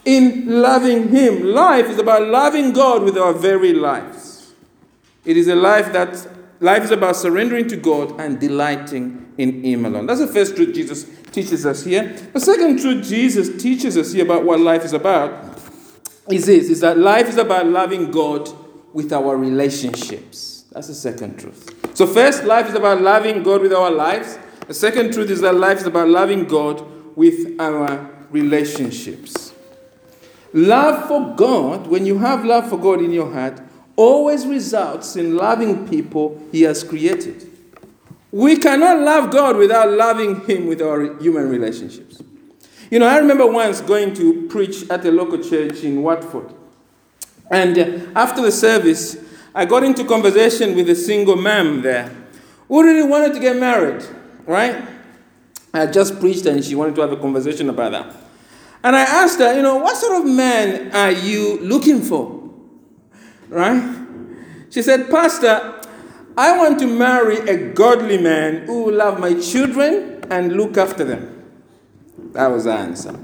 in 0.07 0.63
loving 0.63 1.09
Him. 1.09 1.43
Life 1.53 1.91
is 1.91 1.99
about 1.99 2.29
loving 2.29 2.73
God 2.73 3.03
with 3.03 3.19
our 3.19 3.35
very 3.35 3.75
lives. 3.75 4.55
It 5.27 5.37
is 5.37 5.49
a 5.49 5.57
life 5.57 5.93
that 5.93 6.27
life 6.61 6.85
is 6.85 6.93
about 6.93 7.17
surrendering 7.17 7.69
to 7.69 7.77
God 7.77 8.19
and 8.19 8.41
delighting 8.41 9.35
in 9.37 9.63
Him 9.63 9.85
alone. 9.85 10.07
That's 10.07 10.21
the 10.21 10.29
first 10.29 10.57
truth 10.57 10.75
Jesus 10.75 11.05
teaches 11.33 11.67
us 11.67 11.85
here. 11.85 12.17
The 12.33 12.41
second 12.41 12.81
truth 12.81 13.05
Jesus 13.05 13.61
teaches 13.61 13.99
us 13.99 14.13
here 14.13 14.25
about 14.25 14.45
what 14.45 14.61
life 14.61 14.85
is 14.85 14.93
about 14.93 15.59
is 16.31 16.47
this: 16.47 16.71
is 16.71 16.81
that 16.81 16.97
life 16.97 17.29
is 17.29 17.37
about 17.37 17.67
loving 17.67 18.11
God 18.11 18.49
with 18.95 19.13
our 19.13 19.37
relationships. 19.37 20.65
That's 20.71 20.87
the 20.87 20.95
second 20.95 21.39
truth. 21.39 21.97
So, 21.97 22.07
first, 22.07 22.45
life 22.45 22.69
is 22.69 22.75
about 22.75 23.03
loving 23.03 23.43
God 23.43 23.61
with 23.61 23.73
our 23.73 23.91
lives. 23.91 24.39
The 24.69 24.75
second 24.75 25.13
truth 25.13 25.31
is 25.31 25.41
that 25.41 25.55
life 25.55 25.79
is 25.79 25.87
about 25.87 26.09
loving 26.09 26.45
God 26.45 26.85
with 27.17 27.59
our 27.59 28.11
relationships. 28.31 29.46
Love 30.57 31.07
for 31.07 31.35
God, 31.37 31.87
when 31.87 32.07
you 32.07 32.17
have 32.17 32.43
love 32.43 32.71
for 32.71 32.79
God 32.79 33.03
in 33.03 33.13
your 33.13 33.31
heart, 33.31 33.61
always 33.95 34.47
results 34.47 35.15
in 35.15 35.37
loving 35.37 35.87
people 35.87 36.41
He 36.51 36.63
has 36.63 36.83
created. 36.83 37.47
We 38.33 38.57
cannot 38.57 39.01
love 39.01 39.31
God 39.31 39.59
without 39.59 39.91
loving 39.91 40.47
Him 40.47 40.67
with 40.67 40.81
our 40.81 41.15
human 41.19 41.51
relationships. 41.51 42.23
You 42.91 43.01
know, 43.01 43.07
I 43.07 43.19
remember 43.19 43.47
once 43.47 43.83
going 43.83 44.15
to 44.15 44.49
preach 44.49 44.89
at 44.89 45.05
a 45.05 45.11
local 45.11 45.45
church 45.45 45.85
in 45.85 46.03
Watford. 46.03 46.55
And 47.51 47.79
uh, 47.79 48.19
after 48.19 48.41
the 48.41 48.51
service, 48.51 49.19
I 49.55 49.67
got 49.67 49.85
into 49.85 50.07
conversation 50.07 50.75
with 50.75 50.89
a 50.89 50.95
single 50.95 51.37
ma'am 51.37 51.83
there 51.83 52.17
who 52.69 52.83
really 52.83 53.07
wanted 53.07 53.35
to 53.35 53.41
get 53.41 53.57
married, 53.57 54.03
right? 54.47 54.89
I 55.75 55.85
just 55.85 56.19
preached 56.19 56.47
and 56.47 56.65
she 56.65 56.75
wanted 56.75 56.95
to 56.95 57.03
have 57.03 57.13
a 57.13 57.19
conversation 57.19 57.69
about 57.69 57.93
that. 57.93 58.17
And 58.87 58.95
I 58.95 59.03
asked 59.03 59.41
her, 59.41 59.53
you 59.53 59.63
know, 59.63 59.79
what 59.79 59.97
sort 59.97 60.21
of 60.21 60.31
man 60.31 60.95
are 60.95 61.11
you 61.11 61.59
looking 61.59 62.01
for? 62.01 62.49
Right? 63.49 63.83
She 64.71 64.81
said, 64.81 65.11
Pastor, 65.11 65.83
I 66.37 66.57
want 66.57 66.79
to 66.79 66.87
marry 66.87 67.39
a 67.39 67.73
godly 67.73 68.17
man 68.17 68.65
who 68.67 68.85
will 68.85 68.95
love 68.95 69.19
my 69.19 69.35
children 69.41 70.23
and 70.31 70.53
look 70.53 70.77
after 70.77 71.03
them. 71.03 71.51
That 72.31 72.47
was 72.47 72.63
the 72.63 72.75
answer. 72.75 73.19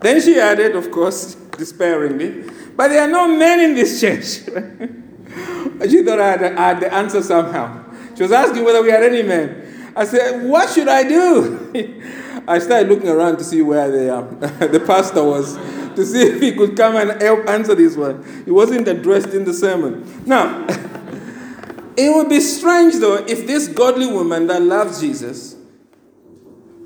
Then 0.00 0.20
she 0.20 0.40
added, 0.40 0.74
of 0.74 0.90
course, 0.90 1.36
despairingly, 1.58 2.50
but 2.74 2.88
there 2.88 3.02
are 3.02 3.08
no 3.08 3.28
men 3.28 3.60
in 3.60 3.74
this 3.76 4.00
church. 4.00 4.24
she 5.88 6.02
thought 6.02 6.18
I 6.18 6.30
had, 6.32 6.42
I 6.42 6.68
had 6.70 6.80
the 6.80 6.92
answer 6.92 7.22
somehow. 7.22 7.84
She 8.16 8.24
was 8.24 8.32
asking 8.32 8.64
whether 8.64 8.82
we 8.82 8.90
had 8.90 9.04
any 9.04 9.22
men. 9.22 9.92
I 9.94 10.06
said, 10.06 10.42
What 10.42 10.70
should 10.70 10.88
I 10.88 11.04
do? 11.04 11.70
I 12.46 12.58
started 12.58 12.88
looking 12.88 13.08
around 13.08 13.38
to 13.38 13.44
see 13.44 13.62
where 13.62 13.90
the, 13.90 14.16
um, 14.16 14.38
the 14.40 14.82
pastor 14.86 15.22
was, 15.22 15.56
to 15.94 16.04
see 16.04 16.22
if 16.22 16.40
he 16.40 16.52
could 16.52 16.76
come 16.76 16.96
and 16.96 17.20
help 17.22 17.48
answer 17.48 17.74
this 17.74 17.96
one. 17.96 18.24
He 18.44 18.50
wasn't 18.50 18.86
addressed 18.88 19.28
in 19.28 19.44
the 19.44 19.54
sermon. 19.54 20.22
Now, 20.26 20.66
it 21.96 22.14
would 22.14 22.28
be 22.28 22.40
strange 22.40 22.96
though 22.96 23.24
if 23.26 23.46
this 23.46 23.68
godly 23.68 24.06
woman 24.06 24.46
that 24.48 24.62
loves 24.62 25.00
Jesus 25.00 25.56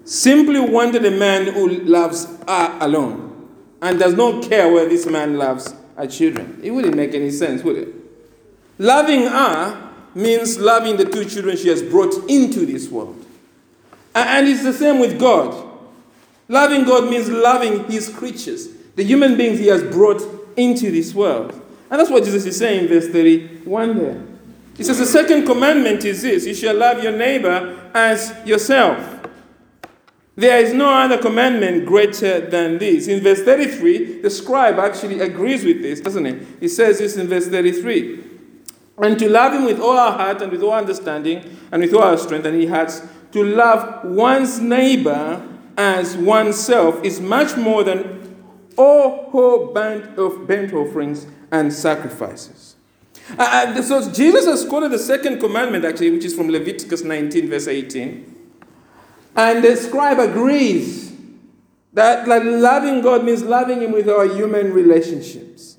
simply 0.05 0.61
wanted 0.61 1.05
a 1.05 1.11
man 1.11 1.53
who 1.53 1.69
loves 1.69 2.27
her 2.47 2.79
alone 2.81 3.29
and 3.83 3.99
does 3.99 4.15
not 4.15 4.43
care 4.49 4.73
where 4.73 4.89
this 4.89 5.07
man 5.07 5.37
loves 5.37 5.75
her 5.97 6.07
children. 6.07 6.61
It 6.63 6.71
wouldn't 6.71 6.97
make 6.97 7.15
any 7.15 7.31
sense, 7.31 7.63
would 7.63 7.77
it? 7.77 7.95
Loving 8.79 9.23
her 9.23 9.91
means 10.15 10.59
loving 10.59 10.97
the 10.97 11.05
two 11.05 11.25
children 11.25 11.57
she 11.57 11.69
has 11.69 11.83
brought 11.83 12.15
into 12.29 12.65
this 12.65 12.89
world. 12.89 13.25
And 14.27 14.49
it's 14.49 14.63
the 14.63 14.73
same 14.73 14.99
with 14.99 15.19
God. 15.19 15.67
Loving 16.49 16.85
God 16.85 17.11
means 17.11 17.29
loving 17.29 17.85
His 17.91 18.09
creatures, 18.09 18.69
the 18.97 19.05
human 19.05 19.37
beings 19.37 19.59
He 19.59 19.67
has 19.67 19.83
brought 19.83 20.23
into 20.57 20.91
this 20.91 21.15
world. 21.15 21.53
And 21.91 22.01
that's 22.01 22.11
what 22.11 22.25
Jesus 22.25 22.45
is 22.45 22.59
saying 22.59 22.85
in 22.85 22.89
verse 22.89 23.09
31 23.09 23.99
there. 23.99 24.23
He 24.77 24.85
says, 24.85 24.99
The 24.99 25.07
second 25.07 25.47
commandment 25.47 26.05
is 26.05 26.23
this 26.23 26.47
you 26.47 26.55
shall 26.55 26.77
love 26.77 27.03
your 27.03 27.13
neighbor 27.13 27.91
as 27.95 28.35
yourself. 28.47 29.17
There 30.37 30.61
is 30.61 30.73
no 30.73 30.89
other 30.89 31.19
commandment 31.19 31.85
greater 31.85 32.41
than 32.41 32.79
this. 32.79 33.09
In 33.09 33.21
verse 33.21 33.43
33, 33.43 34.23
the 34.23 34.31
scribe 34.31 34.79
actually 34.79 35.21
agrees 35.21 35.65
with 35.65 35.83
this, 35.83 36.01
doesn't 36.01 36.25
he? 36.25 36.39
He 36.61 36.69
says 36.69 36.99
this 36.99 37.17
in 37.17 37.27
verse 37.27 37.49
33. 37.49 38.25
And 38.99 39.19
to 39.19 39.29
love 39.29 39.53
him 39.53 39.65
with 39.65 39.81
all 39.81 39.97
our 39.97 40.13
heart 40.13 40.41
and 40.41 40.53
with 40.53 40.63
all 40.63 40.75
understanding 40.75 41.57
and 41.73 41.83
with 41.83 41.93
all 41.93 42.05
our 42.05 42.17
strength, 42.17 42.47
and 42.47 42.61
he 42.61 42.67
has 42.67 43.09
to 43.33 43.45
love 43.45 44.05
one's 44.05 44.61
neighbor 44.61 45.47
as 45.77 46.17
oneself 46.17 47.03
is 47.05 47.21
much 47.21 47.57
more 47.57 47.85
than 47.85 48.19
all 48.77 49.31
whole 49.31 49.73
band 49.73 50.19
of 50.19 50.47
burnt 50.47 50.73
offerings 50.73 51.27
and 51.51 51.73
sacrifices. 51.73 52.77
Uh, 53.39 53.75
uh, 53.77 53.83
so 53.83 54.11
Jesus 54.11 54.47
has 54.47 54.65
quoted 54.65 54.93
the 54.93 54.99
second 54.99 55.39
commandment, 55.41 55.85
actually, 55.85 56.11
which 56.11 56.25
is 56.25 56.35
from 56.35 56.49
Leviticus 56.49 57.03
19, 57.03 57.49
verse 57.51 57.69
18. 57.69 58.37
And 59.37 59.63
the 59.63 59.77
scribe 59.77 60.19
agrees 60.19 61.13
that 61.93 62.27
like, 62.27 62.43
loving 62.45 63.03
God 63.03 63.25
means 63.25 63.43
loving 63.43 63.83
Him 63.83 63.93
with 63.93 64.09
our 64.09 64.25
human 64.25 64.73
relationships. 64.73 65.77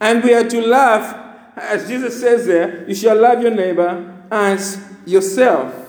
And 0.00 0.24
we 0.24 0.34
are 0.34 0.48
to 0.48 0.60
love, 0.66 1.14
as 1.56 1.86
Jesus 1.88 2.20
says 2.20 2.46
there, 2.46 2.88
you 2.88 2.94
shall 2.94 3.20
love 3.20 3.42
your 3.42 3.50
neighbor 3.50 4.24
as 4.30 4.82
yourself. 5.04 5.81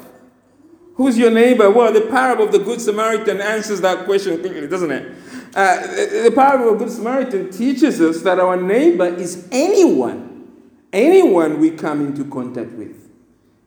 Who's 0.96 1.18
your 1.18 1.32
neighbor? 1.32 1.70
Well, 1.72 1.92
the 1.92 2.02
parable 2.02 2.46
of 2.46 2.52
the 2.52 2.60
Good 2.60 2.80
Samaritan 2.80 3.42
answers 3.42 3.82
that 3.82 4.06
question 4.06 4.40
quickly, 4.40 4.68
doesn't 4.68 4.92
it? 4.92 5.16
Uh, 5.56 5.82
the 6.24 6.32
parable 6.34 6.74
of 6.74 6.80
the 6.80 6.86
Good 6.86 6.94
Samaritan 6.94 7.52
teaches 7.52 8.00
us 8.00 8.22
that 8.22 8.40
our 8.40 8.56
neighbor 8.56 9.08
is 9.08 9.48
anyone, 9.52 10.48
anyone 10.92 11.60
we 11.60 11.72
come 11.72 12.06
into 12.06 12.26
contact 12.26 12.74
with, 12.74 13.10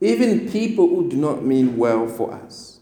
even 0.01 0.49
people 0.51 0.89
who 0.89 1.09
do 1.09 1.17
not 1.17 1.45
mean 1.45 1.77
well 1.77 2.07
for 2.07 2.33
us. 2.33 2.81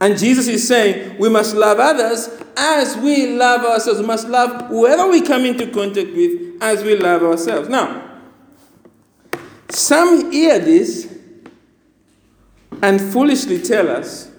And 0.00 0.18
Jesus 0.18 0.46
is 0.48 0.66
saying 0.66 1.18
we 1.18 1.28
must 1.28 1.54
love 1.54 1.78
others 1.78 2.28
as 2.56 2.96
we 2.98 3.34
love 3.36 3.64
ourselves. 3.64 4.00
We 4.00 4.06
must 4.06 4.28
love 4.28 4.66
whoever 4.66 5.08
we 5.08 5.22
come 5.22 5.44
into 5.44 5.68
contact 5.68 6.12
with 6.12 6.62
as 6.62 6.82
we 6.82 6.96
love 6.96 7.22
ourselves. 7.22 7.68
Now, 7.68 8.20
some 9.70 10.30
hear 10.32 10.58
this 10.58 11.15
and 12.82 13.00
foolishly 13.00 13.60
tell 13.60 13.88
us 13.88 14.30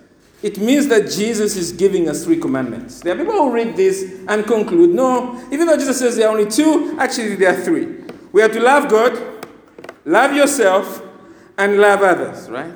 it 0.43 0.59
means 0.59 0.87
that 0.87 1.09
Jesus 1.09 1.55
is 1.55 1.71
giving 1.71 2.07
us 2.07 2.23
three 2.23 2.39
commandments. 2.39 3.01
There 3.01 3.15
are 3.15 3.17
people 3.17 3.33
who 3.33 3.51
read 3.51 3.75
this 3.75 4.23
and 4.27 4.45
conclude, 4.45 4.91
no, 4.91 5.43
even 5.51 5.65
though 5.65 5.77
Jesus 5.77 5.97
says 5.97 6.15
there 6.15 6.27
are 6.27 6.37
only 6.37 6.49
two, 6.49 6.95
actually 6.99 7.35
there 7.35 7.57
are 7.57 7.61
three. 7.61 8.03
We 8.31 8.43
are 8.43 8.49
to 8.49 8.59
love 8.59 8.89
God, 8.89 9.47
love 10.05 10.33
yourself, 10.33 11.01
and 11.57 11.79
love 11.79 12.03
others, 12.03 12.49
right? 12.49 12.73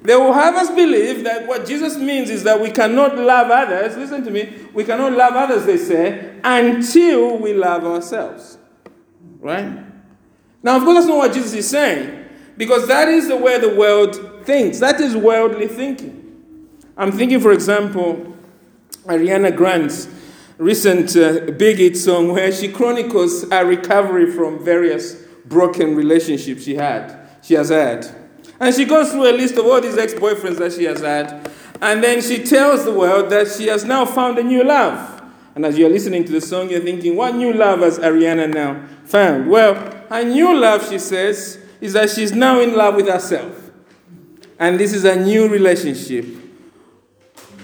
They 0.00 0.16
will 0.16 0.32
have 0.32 0.54
us 0.54 0.70
believe 0.70 1.24
that 1.24 1.46
what 1.46 1.66
Jesus 1.66 1.98
means 1.98 2.30
is 2.30 2.44
that 2.44 2.58
we 2.58 2.70
cannot 2.70 3.18
love 3.18 3.50
others, 3.50 3.96
listen 3.96 4.24
to 4.24 4.30
me, 4.30 4.66
we 4.72 4.84
cannot 4.84 5.12
love 5.12 5.34
others, 5.34 5.66
they 5.66 5.76
say, 5.76 6.40
until 6.42 7.36
we 7.38 7.52
love 7.52 7.84
ourselves. 7.84 8.56
Right? 9.40 9.84
Now, 10.62 10.76
of 10.76 10.84
course, 10.84 10.96
that's 10.96 11.06
not 11.06 11.18
what 11.18 11.32
Jesus 11.34 11.52
is 11.52 11.68
saying, 11.68 12.17
because 12.58 12.88
that 12.88 13.08
is 13.08 13.28
the 13.28 13.36
way 13.36 13.58
the 13.58 13.74
world 13.74 14.44
thinks. 14.44 14.80
That 14.80 15.00
is 15.00 15.16
worldly 15.16 15.68
thinking. 15.68 16.16
I'm 16.96 17.12
thinking, 17.12 17.40
for 17.40 17.52
example, 17.52 18.36
Ariana 19.04 19.56
Grande's 19.56 20.08
recent 20.58 21.16
uh, 21.16 21.52
big 21.52 21.78
hit 21.78 21.96
song 21.96 22.32
where 22.32 22.50
she 22.50 22.68
chronicles 22.68 23.48
her 23.48 23.64
recovery 23.64 24.30
from 24.32 24.62
various 24.62 25.14
broken 25.46 25.94
relationships 25.94 26.64
she 26.64 26.74
had, 26.74 27.28
she 27.42 27.54
has 27.54 27.68
had. 27.68 28.06
And 28.60 28.74
she 28.74 28.84
goes 28.84 29.12
through 29.12 29.30
a 29.30 29.32
list 29.32 29.54
of 29.56 29.64
all 29.64 29.80
these 29.80 29.96
ex 29.96 30.12
boyfriends 30.14 30.58
that 30.58 30.72
she 30.72 30.84
has 30.84 31.00
had. 31.00 31.50
And 31.80 32.02
then 32.02 32.20
she 32.20 32.42
tells 32.42 32.84
the 32.84 32.92
world 32.92 33.30
that 33.30 33.46
she 33.46 33.68
has 33.68 33.84
now 33.84 34.04
found 34.04 34.36
a 34.36 34.42
new 34.42 34.64
love. 34.64 35.22
And 35.54 35.64
as 35.64 35.78
you're 35.78 35.90
listening 35.90 36.24
to 36.24 36.32
the 36.32 36.40
song, 36.40 36.68
you're 36.70 36.80
thinking, 36.80 37.14
what 37.14 37.36
new 37.36 37.52
love 37.52 37.80
has 37.80 38.00
Ariana 38.00 38.52
now 38.52 38.84
found? 39.04 39.48
Well, 39.48 39.74
her 40.08 40.24
new 40.24 40.58
love, 40.58 40.88
she 40.88 40.98
says, 40.98 41.58
is 41.80 41.92
that 41.92 42.10
she's 42.10 42.32
now 42.32 42.60
in 42.60 42.74
love 42.74 42.96
with 42.96 43.08
herself. 43.08 43.70
And 44.58 44.78
this 44.78 44.92
is 44.92 45.04
a 45.04 45.16
new 45.16 45.48
relationship. 45.48 46.26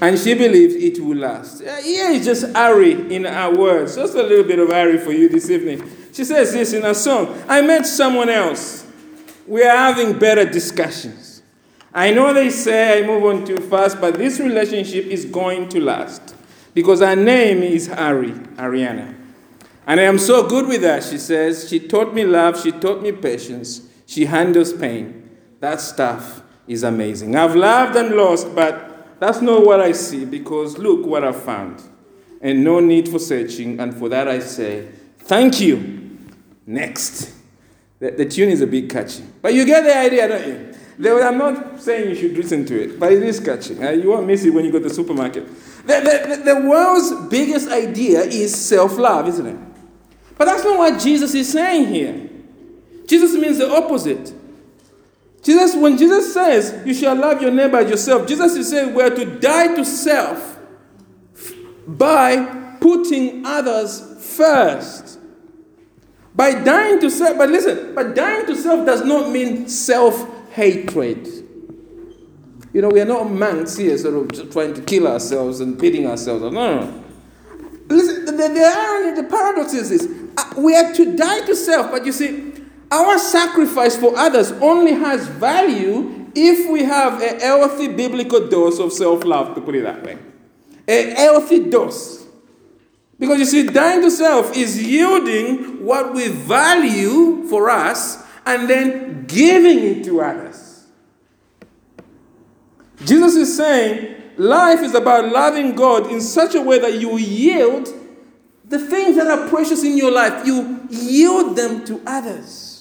And 0.01 0.19
she 0.19 0.35
believes 0.35 0.75
it 0.75 1.03
will 1.03 1.17
last. 1.17 1.63
Uh, 1.63 1.77
Here 1.77 2.11
is 2.11 2.25
just 2.25 2.55
Ari 2.55 3.15
in 3.15 3.25
her 3.25 3.51
words. 3.55 3.97
Just 3.97 4.15
a 4.15 4.23
little 4.23 4.45
bit 4.45 4.59
of 4.59 4.71
Ari 4.71 4.99
for 4.99 5.13
you 5.13 5.29
this 5.29 5.51
evening. 5.51 5.91
She 6.13 6.25
says 6.25 6.53
this 6.53 6.73
in 6.73 6.83
her 6.83 6.95
song 6.95 7.43
I 7.49 7.61
met 7.63 7.87
someone 7.87 8.29
else 8.29 8.85
we 9.47 9.63
are 9.63 9.77
having 9.77 10.19
better 10.19 10.45
discussions. 10.45 11.43
I 11.93 12.11
know 12.13 12.33
they 12.33 12.51
say 12.51 13.03
I 13.03 13.07
move 13.07 13.25
on 13.25 13.45
too 13.45 13.59
fast, 13.59 14.01
but 14.01 14.15
this 14.15 14.41
relationship 14.41 15.05
is 15.07 15.27
going 15.27 15.69
to 15.71 15.81
last 15.81 16.35
because 16.73 17.01
her 17.01 17.15
name 17.15 17.63
is 17.63 17.89
Ari, 17.89 18.33
Ariana. 18.57 19.15
And 19.87 20.01
I 20.01 20.05
am 20.05 20.19
so 20.19 20.49
good 20.49 20.67
with 20.67 20.83
her, 20.83 21.01
she 21.01 21.19
says. 21.19 21.69
She 21.69 21.79
taught 21.79 22.15
me 22.15 22.25
love, 22.25 22.61
she 22.61 22.73
taught 22.73 23.03
me 23.03 23.13
patience, 23.13 23.83
she 24.07 24.27
handles 24.27 24.73
pain. 24.73 25.31
That 25.61 25.81
stuff 25.81 26.43
is 26.67 26.83
amazing. 26.83 27.37
I've 27.37 27.55
loved 27.55 27.97
and 27.97 28.15
lost, 28.15 28.55
but 28.55 29.19
that's 29.21 29.41
not 29.41 29.65
what 29.65 29.81
I 29.81 29.93
see 29.93 30.25
because 30.25 30.79
look 30.79 31.07
what 31.07 31.25
I've 31.25 31.43
found. 31.43 31.83
And 32.41 32.63
no 32.63 32.81
need 32.81 33.09
for 33.09 33.19
searching, 33.19 33.81
and 33.81 33.95
for 33.95 34.09
that 34.11 34.29
I 34.29 34.39
say, 34.41 34.89
thank 35.19 35.61
you. 35.61 36.19
Next. 36.67 37.33
The, 38.01 38.11
the 38.11 38.27
tune 38.27 38.51
is 38.51 38.61
a 38.61 38.67
bit 38.67 38.91
catchy. 38.91 39.25
But 39.41 39.55
you 39.55 39.65
get 39.65 39.83
the 39.83 39.97
idea, 39.97 40.29
don't 40.29 40.47
you? 40.47 41.23
I'm 41.23 41.39
not 41.39 41.81
saying 41.81 42.11
you 42.11 42.15
should 42.15 42.37
listen 42.37 42.65
to 42.67 42.83
it, 42.83 43.01
but 43.01 43.13
it 43.13 43.23
is 43.23 43.41
catchy. 43.41 43.79
Uh, 43.79 43.91
you 43.91 44.11
won't 44.11 44.27
miss 44.27 44.45
it 44.45 44.51
when 44.51 44.65
you 44.65 44.73
go 44.73 44.79
to 44.79 44.89
the 44.89 44.95
supermarket. 44.95 45.47
The, 45.87 46.37
the, 46.37 46.43
the 46.55 46.69
world's 46.69 47.29
biggest 47.29 47.69
idea 47.69 48.21
is 48.21 48.55
self 48.55 48.97
love, 48.97 49.29
isn't 49.29 49.47
it? 49.47 49.59
But 50.37 50.47
that's 50.47 50.65
not 50.65 50.79
what 50.79 51.01
Jesus 51.01 51.35
is 51.35 51.51
saying 51.51 51.89
here. 51.89 52.31
Jesus 53.07 53.35
means 53.35 53.59
the 53.59 53.71
opposite. 53.71 54.33
Jesus, 55.43 55.77
when 55.77 55.99
Jesus 55.99 56.33
says 56.33 56.83
you 56.87 56.95
shall 56.95 57.15
love 57.15 57.43
your 57.43 57.51
neighbor 57.51 57.77
as 57.79 57.91
yourself, 57.91 58.27
Jesus 58.27 58.55
is 58.57 58.71
saying 58.71 58.95
we're 58.95 59.15
to 59.15 59.39
die 59.39 59.75
to 59.75 59.85
self 59.85 60.59
by 61.87 62.77
putting 62.81 63.45
others 63.45 64.01
first. 64.37 65.19
By 66.35 66.55
dying 66.55 66.99
to 67.01 67.11
self, 67.11 67.39
but 67.39 67.51
listen, 67.51 67.95
but 67.95 68.17
dying 68.17 68.47
to 68.47 68.57
self 68.57 68.85
does 68.85 69.05
not 69.05 69.31
mean 69.31 69.69
self 69.69 70.51
hatred. 70.51 71.29
You 72.73 72.83
know, 72.83 72.89
we 72.89 73.01
are 73.01 73.07
not 73.07 73.31
monks 73.31 73.77
here 73.77 73.97
sort 73.97 74.35
of 74.35 74.51
trying 74.51 74.75
to 74.75 74.83
kill 74.83 75.07
ourselves 75.07 75.61
and 75.61 75.79
beating 75.79 76.07
ourselves. 76.07 76.43
No, 76.43 76.51
no, 76.51 76.81
no. 76.81 77.05
Listen, 77.87 78.25
the, 78.25 78.33
the 78.33 78.65
irony, 78.65 79.21
the 79.23 79.29
paradox 79.29 79.75
is 79.75 79.91
this 79.91 80.09
uh, 80.37 80.61
we 80.61 80.75
are 80.75 80.93
to 80.93 81.17
die 81.17 81.47
to 81.47 81.55
self, 81.55 81.91
but 81.93 82.05
you 82.05 82.11
see, 82.11 82.54
our 82.95 83.19
sacrifice 83.19 83.97
for 83.97 84.17
others 84.17 84.53
only 84.53 84.93
has 84.93 85.27
value 85.27 86.31
if 86.35 86.71
we 86.71 86.85
have 86.85 87.21
a 87.21 87.41
healthy 87.41 87.89
biblical 87.89 88.49
dose 88.49 88.79
of 88.79 88.93
self 88.93 89.25
love, 89.25 89.55
to 89.55 89.61
put 89.61 89.75
it 89.75 89.83
that 89.83 90.03
way. 90.05 90.19
A 90.87 91.11
healthy 91.15 91.69
dose. 91.69 92.25
Because 93.19 93.39
you 93.39 93.45
see, 93.47 93.67
dying 93.67 94.01
to 94.03 94.11
self 94.11 94.57
is 94.57 94.81
yielding 94.81 95.85
what 95.85 96.15
we 96.15 96.29
value 96.29 97.47
for 97.49 97.71
us 97.71 98.25
and 98.47 98.69
then 98.69 99.25
giving 99.27 99.79
it 99.79 100.05
to 100.05 100.21
others. 100.21 100.87
Jesus 103.05 103.35
is 103.35 103.57
saying 103.57 104.15
life 104.37 104.81
is 104.81 104.95
about 104.95 105.31
loving 105.33 105.75
God 105.75 106.11
in 106.11 106.21
such 106.21 106.55
a 106.55 106.61
way 106.61 106.79
that 106.79 107.01
you 107.01 107.19
yield 107.19 107.89
the 108.67 108.79
things 108.79 109.17
that 109.17 109.27
are 109.27 109.49
precious 109.49 109.85
in 109.85 109.97
your 109.97 110.11
life, 110.11 110.47
you 110.47 110.81
yield 110.91 111.57
them 111.57 111.85
to 111.85 112.01
others. 112.07 112.74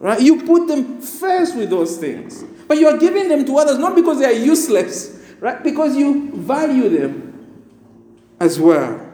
Right? 0.00 0.20
You 0.22 0.42
put 0.42 0.66
them 0.66 1.02
first 1.02 1.54
with 1.54 1.68
those 1.68 1.98
things. 1.98 2.42
But 2.66 2.78
you 2.78 2.88
are 2.88 2.96
giving 2.96 3.28
them 3.28 3.44
to 3.44 3.58
others 3.58 3.76
not 3.78 3.94
because 3.94 4.18
they 4.18 4.24
are 4.24 4.32
useless, 4.32 5.20
right? 5.40 5.62
Because 5.62 5.94
you 5.94 6.32
value 6.32 6.88
them 6.88 7.54
as 8.40 8.58
well. 8.58 9.08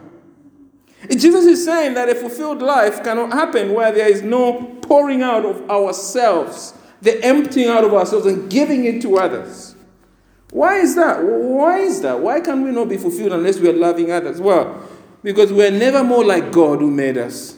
Jesus 1.09 1.45
is 1.45 1.65
saying 1.65 1.93
that 1.95 2.07
a 2.07 2.15
fulfilled 2.15 2.61
life 2.61 3.03
cannot 3.03 3.33
happen 3.33 3.73
where 3.73 3.91
there 3.91 4.09
is 4.09 4.21
no 4.21 4.63
pouring 4.81 5.21
out 5.21 5.45
of 5.45 5.69
ourselves, 5.69 6.73
the 7.01 7.21
emptying 7.21 7.67
out 7.67 7.83
of 7.83 7.93
ourselves 7.93 8.25
and 8.25 8.49
giving 8.49 8.85
it 8.85 9.01
to 9.01 9.17
others. 9.17 9.75
Why 10.51 10.77
is 10.77 10.95
that? 10.95 11.21
Why 11.21 11.79
is 11.79 12.01
that? 12.01 12.21
Why 12.21 12.39
can 12.39 12.63
we 12.63 12.71
not 12.71 12.87
be 12.87 12.95
fulfilled 12.95 13.33
unless 13.33 13.59
we 13.59 13.67
are 13.67 13.73
loving 13.73 14.09
others? 14.09 14.39
Well, 14.39 14.87
because 15.21 15.51
we're 15.51 15.69
never 15.69 16.01
more 16.01 16.23
like 16.23 16.53
God 16.53 16.79
who 16.79 16.89
made 16.89 17.17
us 17.17 17.57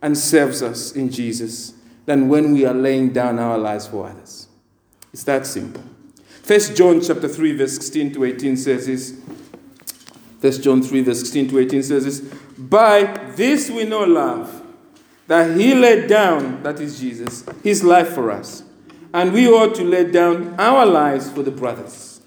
and 0.00 0.16
serves 0.16 0.62
us 0.62 0.92
in 0.92 1.10
Jesus 1.10 1.74
than 2.08 2.26
when 2.26 2.52
we 2.52 2.64
are 2.64 2.72
laying 2.72 3.10
down 3.10 3.38
our 3.38 3.58
lives 3.58 3.86
for 3.86 4.08
others. 4.08 4.48
It's 5.12 5.24
that 5.24 5.46
simple. 5.46 5.82
First 6.42 6.74
John 6.74 7.02
chapter 7.02 7.28
3, 7.28 7.54
verse 7.54 7.74
16 7.74 8.14
to 8.14 8.24
18 8.24 8.56
says 8.56 8.86
this. 8.86 9.20
First 10.40 10.62
John 10.62 10.82
3, 10.82 11.02
verse 11.02 11.20
16 11.20 11.50
to 11.50 11.58
18 11.58 11.82
says 11.82 12.04
this. 12.06 12.20
By 12.56 13.02
this 13.36 13.68
we 13.68 13.84
know 13.84 14.04
love, 14.04 14.62
that 15.26 15.54
he 15.54 15.74
laid 15.74 16.08
down, 16.08 16.62
that 16.62 16.80
is 16.80 16.98
Jesus, 16.98 17.44
his 17.62 17.84
life 17.84 18.08
for 18.14 18.30
us. 18.30 18.62
And 19.12 19.34
we 19.34 19.46
ought 19.46 19.74
to 19.74 19.84
lay 19.84 20.10
down 20.10 20.58
our 20.58 20.86
lives 20.86 21.30
for 21.30 21.42
the 21.42 21.50
brothers. 21.50 22.22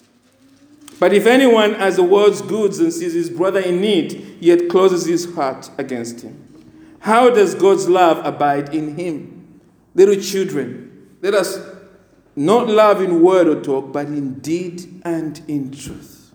But 0.99 1.11
if 1.11 1.25
anyone 1.25 1.73
has 1.73 1.95
the 1.95 2.03
world's 2.03 2.43
goods 2.43 2.77
and 2.77 2.93
sees 2.93 3.15
his 3.15 3.31
brother 3.31 3.61
in 3.61 3.81
need, 3.81 4.37
yet 4.39 4.69
closes 4.69 5.05
his 5.07 5.33
heart 5.33 5.71
against 5.79 6.21
him, 6.21 6.37
how 6.99 7.31
does 7.31 7.55
God's 7.55 7.89
love 7.89 8.23
abide 8.23 8.75
in 8.75 8.95
him? 8.95 9.40
Little 9.93 10.15
children, 10.15 11.17
let 11.21 11.33
us 11.33 11.59
not 12.35 12.67
love 12.67 13.01
in 13.01 13.21
word 13.21 13.47
or 13.47 13.61
talk, 13.61 13.91
but 13.91 14.07
in 14.07 14.35
deed 14.39 15.01
and 15.03 15.41
in 15.47 15.71
truth. 15.71 16.33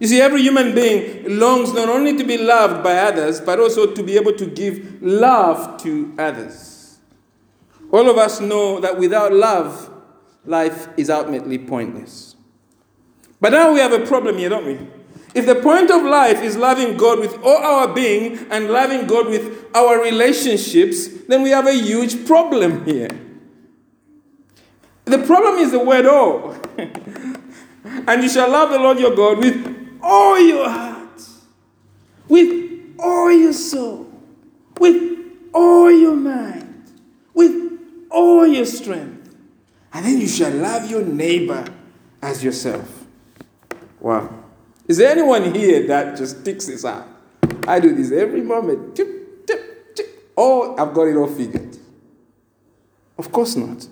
You 0.00 0.08
see, 0.08 0.20
every 0.20 0.42
human 0.42 0.74
being 0.74 1.38
longs 1.38 1.72
not 1.72 1.88
only 1.88 2.16
to 2.16 2.24
be 2.24 2.36
loved 2.36 2.82
by 2.82 2.96
others, 2.96 3.40
but 3.40 3.60
also 3.60 3.94
to 3.94 4.02
be 4.02 4.16
able 4.16 4.34
to 4.34 4.46
give 4.46 5.00
love 5.00 5.80
to 5.82 6.12
others. 6.18 6.98
All 7.92 8.10
of 8.10 8.18
us 8.18 8.40
know 8.40 8.80
that 8.80 8.98
without 8.98 9.32
love, 9.32 9.88
life 10.44 10.88
is 10.96 11.10
ultimately 11.10 11.58
pointless. 11.58 12.34
But 13.40 13.50
now 13.50 13.72
we 13.72 13.80
have 13.80 13.92
a 13.92 14.04
problem 14.04 14.38
here, 14.38 14.48
don't 14.48 14.66
we? 14.66 14.80
If 15.34 15.46
the 15.46 15.56
point 15.56 15.90
of 15.90 16.02
life 16.04 16.40
is 16.42 16.56
loving 16.56 16.96
God 16.96 17.18
with 17.18 17.36
all 17.42 17.56
our 17.56 17.92
being 17.92 18.38
and 18.50 18.70
loving 18.70 19.08
God 19.08 19.26
with 19.26 19.66
our 19.74 20.00
relationships, 20.00 21.08
then 21.26 21.42
we 21.42 21.50
have 21.50 21.66
a 21.66 21.74
huge 21.74 22.24
problem 22.24 22.84
here. 22.84 23.08
The 25.06 25.18
problem 25.18 25.56
is 25.56 25.72
the 25.72 25.80
word 25.80 26.06
all. 26.06 26.56
and 26.78 28.22
you 28.22 28.28
shall 28.28 28.48
love 28.48 28.70
the 28.70 28.78
Lord 28.78 29.00
your 29.00 29.14
God 29.14 29.38
with 29.38 29.98
all 30.00 30.40
your 30.40 30.68
heart, 30.68 31.22
with 32.28 32.94
all 33.00 33.32
your 33.32 33.52
soul, 33.52 34.10
with 34.78 35.18
all 35.52 35.90
your 35.90 36.14
mind, 36.14 36.92
with 37.34 37.80
all 38.08 38.46
your 38.46 38.66
strength. 38.66 39.34
And 39.92 40.06
then 40.06 40.20
you 40.20 40.28
shall 40.28 40.52
love 40.52 40.88
your 40.88 41.02
neighbor 41.02 41.64
as 42.22 42.42
yourself. 42.42 43.04
Wow. 44.00 44.43
Is 44.86 44.98
there 44.98 45.10
anyone 45.10 45.54
here 45.54 45.86
that 45.86 46.16
just 46.16 46.44
ticks 46.44 46.66
this 46.66 46.84
out? 46.84 47.06
I 47.66 47.80
do 47.80 47.94
this 47.94 48.12
every 48.12 48.42
moment. 48.42 48.94
Tip, 48.94 49.46
tip, 49.46 49.96
tip. 49.96 50.32
Oh, 50.36 50.76
I've 50.76 50.92
got 50.92 51.04
it 51.08 51.16
all 51.16 51.26
figured. 51.26 51.78
Of 53.16 53.32
course 53.32 53.56
not. 53.56 53.86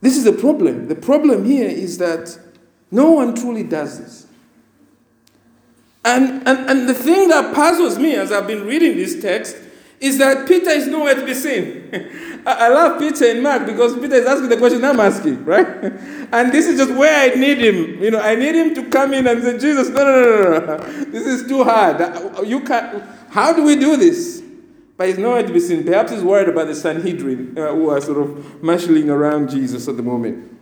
This 0.00 0.16
is 0.16 0.24
the 0.24 0.32
problem. 0.32 0.88
The 0.88 0.94
problem 0.94 1.44
here 1.44 1.68
is 1.68 1.98
that 1.98 2.38
no 2.90 3.12
one 3.12 3.34
truly 3.34 3.62
does 3.62 3.98
this. 3.98 4.26
And, 6.04 6.46
and, 6.46 6.70
and 6.70 6.88
the 6.88 6.94
thing 6.94 7.28
that 7.28 7.54
puzzles 7.54 7.98
me 7.98 8.14
as 8.14 8.30
I've 8.30 8.46
been 8.46 8.64
reading 8.64 8.96
this 8.96 9.20
text 9.20 9.56
is 10.00 10.18
that 10.18 10.46
Peter 10.46 10.70
is 10.70 10.86
nowhere 10.86 11.14
to 11.14 11.24
be 11.24 11.34
seen. 11.34 11.90
I 12.46 12.68
love 12.68 13.00
Peter 13.00 13.30
and 13.30 13.42
Mark 13.42 13.66
because 13.66 13.94
Peter 13.94 14.14
is 14.14 14.26
asking 14.26 14.50
the 14.50 14.56
question 14.56 14.84
I'm 14.84 15.00
asking, 15.00 15.44
right? 15.44 15.66
And 16.32 16.52
this 16.52 16.66
is 16.66 16.78
just 16.78 16.92
where 16.94 17.30
I 17.30 17.34
need 17.34 17.58
him. 17.58 18.02
You 18.02 18.10
know, 18.10 18.20
I 18.20 18.34
need 18.34 18.54
him 18.54 18.74
to 18.74 18.88
come 18.90 19.14
in 19.14 19.26
and 19.26 19.42
say, 19.42 19.58
Jesus, 19.58 19.88
no, 19.88 20.04
no, 20.04 20.20
no, 20.20 20.58
no, 20.58 20.76
no. 20.76 21.04
This 21.10 21.26
is 21.26 21.48
too 21.48 21.64
hard. 21.64 22.46
You 22.46 22.60
can't. 22.60 23.02
How 23.30 23.52
do 23.52 23.64
we 23.64 23.76
do 23.76 23.96
this? 23.96 24.42
But 24.96 25.08
he's 25.08 25.18
nowhere 25.18 25.42
to 25.42 25.52
be 25.52 25.60
seen. 25.60 25.84
Perhaps 25.84 26.12
he's 26.12 26.22
worried 26.22 26.48
about 26.48 26.68
the 26.68 26.74
Sanhedrin 26.74 27.58
uh, 27.58 27.74
who 27.74 27.90
are 27.90 28.00
sort 28.00 28.18
of 28.18 28.62
marshalling 28.62 29.10
around 29.10 29.50
Jesus 29.50 29.88
at 29.88 29.96
the 29.96 30.02
moment. 30.02 30.52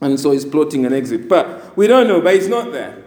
And 0.00 0.20
so 0.20 0.32
he's 0.32 0.44
plotting 0.44 0.84
an 0.84 0.92
exit. 0.92 1.28
But 1.28 1.76
we 1.76 1.86
don't 1.86 2.06
know, 2.06 2.20
but 2.20 2.34
he's 2.34 2.48
not 2.48 2.72
there. 2.72 3.02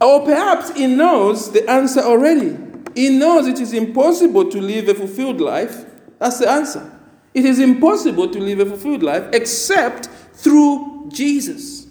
Or 0.00 0.24
perhaps 0.24 0.74
he 0.74 0.86
knows 0.86 1.52
the 1.52 1.68
answer 1.68 2.00
already. 2.00 2.56
He 3.00 3.08
knows 3.08 3.46
it 3.46 3.58
is 3.58 3.72
impossible 3.72 4.50
to 4.50 4.60
live 4.60 4.86
a 4.90 4.94
fulfilled 4.94 5.40
life. 5.40 5.86
That's 6.18 6.38
the 6.38 6.50
answer. 6.50 7.00
It 7.32 7.46
is 7.46 7.58
impossible 7.58 8.28
to 8.28 8.38
live 8.38 8.60
a 8.60 8.66
fulfilled 8.66 9.02
life 9.02 9.24
except 9.32 10.08
through 10.34 11.08
Jesus. 11.08 11.86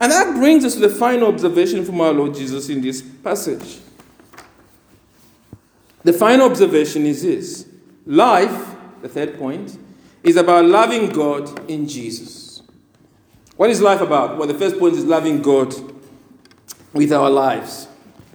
And 0.00 0.10
that 0.10 0.34
brings 0.34 0.64
us 0.64 0.74
to 0.74 0.80
the 0.80 0.88
final 0.88 1.28
observation 1.28 1.84
from 1.84 2.00
our 2.00 2.12
Lord 2.12 2.34
Jesus 2.34 2.68
in 2.68 2.80
this 2.80 3.00
passage. 3.00 3.78
The 6.02 6.12
final 6.12 6.50
observation 6.50 7.06
is 7.06 7.22
this 7.22 7.68
life, 8.04 8.74
the 9.02 9.08
third 9.08 9.38
point, 9.38 9.78
is 10.24 10.36
about 10.36 10.64
loving 10.64 11.10
God 11.10 11.70
in 11.70 11.86
Jesus. 11.86 12.60
What 13.56 13.70
is 13.70 13.80
life 13.80 14.00
about? 14.00 14.36
Well, 14.36 14.48
the 14.48 14.54
first 14.54 14.80
point 14.80 14.96
is 14.96 15.04
loving 15.04 15.42
God 15.42 15.72
with 16.92 17.12
our 17.12 17.30
lives. 17.30 17.86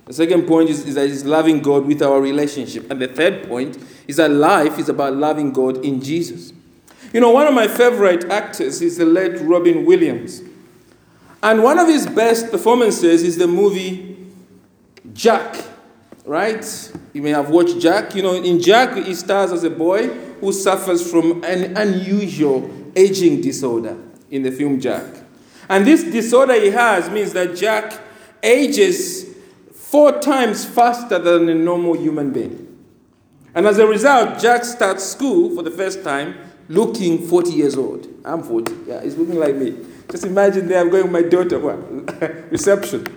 The 0.06 0.14
second 0.14 0.48
point 0.48 0.70
is, 0.70 0.86
is 0.86 0.96
that 0.96 1.10
it's 1.10 1.24
loving 1.24 1.62
God 1.62 1.86
with 1.86 2.02
our 2.02 2.20
relationship. 2.20 2.92
And 2.92 3.02
the 3.02 3.08
third 3.08 3.48
point 3.48 3.78
is 4.08 4.18
that 4.18 4.32
life 4.32 4.78
is 4.78 4.90
about 4.90 5.16
loving 5.16 5.54
God 5.54 5.84
in 5.86 6.02
Jesus. 6.02 6.52
You 7.14 7.22
know, 7.22 7.32
one 7.32 7.48
of 7.48 7.54
my 7.54 7.68
favorite 7.68 8.26
actors 8.30 8.82
is 8.82 8.98
the 8.98 9.06
late 9.06 9.40
Robin 9.42 9.86
Williams. 9.86 10.42
And 11.42 11.64
one 11.64 11.80
of 11.80 11.88
his 11.88 12.08
best 12.08 12.52
performances 12.52 13.24
is 13.24 13.38
the 13.38 13.48
movie 13.48 14.18
Jack, 15.14 15.64
right? 16.26 16.92
You 17.14 17.22
may 17.22 17.30
have 17.30 17.50
watched 17.50 17.80
Jack. 17.80 18.16
You 18.16 18.24
know, 18.24 18.34
in 18.34 18.60
Jack, 18.60 18.96
he 18.96 19.14
stars 19.14 19.52
as 19.52 19.64
a 19.64 19.70
boy 19.70 20.08
who 20.08 20.52
suffers 20.52 21.10
from 21.10 21.44
an 21.44 21.78
unusual 21.78 22.70
aging 22.96 23.42
disorder 23.42 23.98
in 24.32 24.42
the 24.42 24.52
film 24.52 24.80
Jack. 24.80 25.04
And 25.70 25.86
this 25.86 26.04
disorder 26.04 26.60
he 26.60 26.72
has 26.72 27.10
means 27.10 27.34
that 27.34 27.56
Jack 27.56 28.00
ages 28.42 29.33
four 29.94 30.20
times 30.20 30.66
faster 30.66 31.20
than 31.20 31.48
a 31.48 31.54
normal 31.54 31.94
human 31.94 32.34
being. 32.34 32.84
And 33.54 33.68
as 33.68 33.78
a 33.78 33.86
result, 33.86 34.40
Jack 34.40 34.66
starts 34.66 35.04
school 35.04 35.56
for 35.56 35.62
the 35.62 35.70
first 35.70 36.04
time 36.04 36.34
looking 36.68 37.28
40 37.28 37.52
years 37.52 37.78
old. 37.78 38.08
I'm 38.26 38.42
40. 38.42 38.74
Yeah, 38.88 39.04
he's 39.04 39.16
looking 39.16 39.40
like 39.40 39.54
me. 39.54 39.78
Just 40.10 40.26
imagine 40.26 40.68
there 40.68 40.82
I'm 40.82 40.90
going 40.90 41.04
with 41.04 41.12
my 41.12 41.22
daughter. 41.22 41.60
What? 41.60 41.78
Reception. 42.52 43.04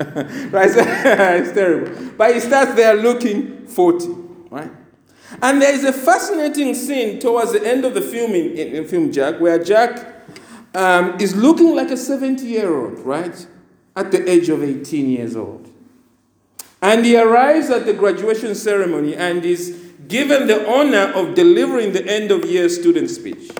right? 0.52 0.70
it's 0.74 1.52
terrible. 1.52 2.12
But 2.18 2.34
he 2.34 2.40
starts 2.40 2.74
there 2.74 2.94
looking 2.94 3.66
40. 3.68 4.08
Right? 4.50 4.70
And 5.40 5.62
there 5.62 5.72
is 5.72 5.82
a 5.82 5.94
fascinating 5.94 6.74
scene 6.74 7.18
towards 7.20 7.52
the 7.52 7.66
end 7.66 7.86
of 7.86 7.94
the 7.94 8.02
film 8.02 8.32
in, 8.32 8.50
in, 8.50 8.76
in 8.76 8.86
film 8.86 9.10
Jack 9.12 9.40
where 9.40 9.64
Jack 9.64 10.26
um, 10.74 11.16
is 11.18 11.34
looking 11.34 11.74
like 11.74 11.90
a 11.90 11.96
70 11.96 12.44
year 12.44 12.76
old, 12.76 12.98
right? 12.98 13.46
At 13.96 14.10
the 14.10 14.30
age 14.30 14.50
of 14.50 14.62
18 14.62 15.08
years 15.08 15.36
old. 15.36 15.65
And 16.82 17.04
he 17.04 17.16
arrives 17.16 17.70
at 17.70 17.86
the 17.86 17.92
graduation 17.92 18.54
ceremony 18.54 19.14
and 19.14 19.44
is 19.44 19.70
given 20.08 20.46
the 20.46 20.68
honor 20.70 21.12
of 21.14 21.34
delivering 21.34 21.92
the 21.92 22.06
end 22.06 22.30
of 22.30 22.44
year 22.44 22.68
student 22.68 23.10
speech. 23.10 23.50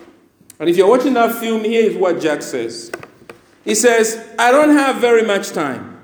And 0.59 0.69
if 0.69 0.77
you're 0.77 0.89
watching 0.89 1.15
that 1.15 1.35
film, 1.35 1.65
here 1.65 1.91
is 1.91 1.97
what 1.97 2.21
Jack 2.21 2.43
says. 2.43 2.91
He 3.65 3.75
says, 3.75 4.25
I 4.39 4.53
don't 4.53 4.71
have 4.71 4.97
very 4.97 5.23
much 5.23 5.51
time, 5.51 6.01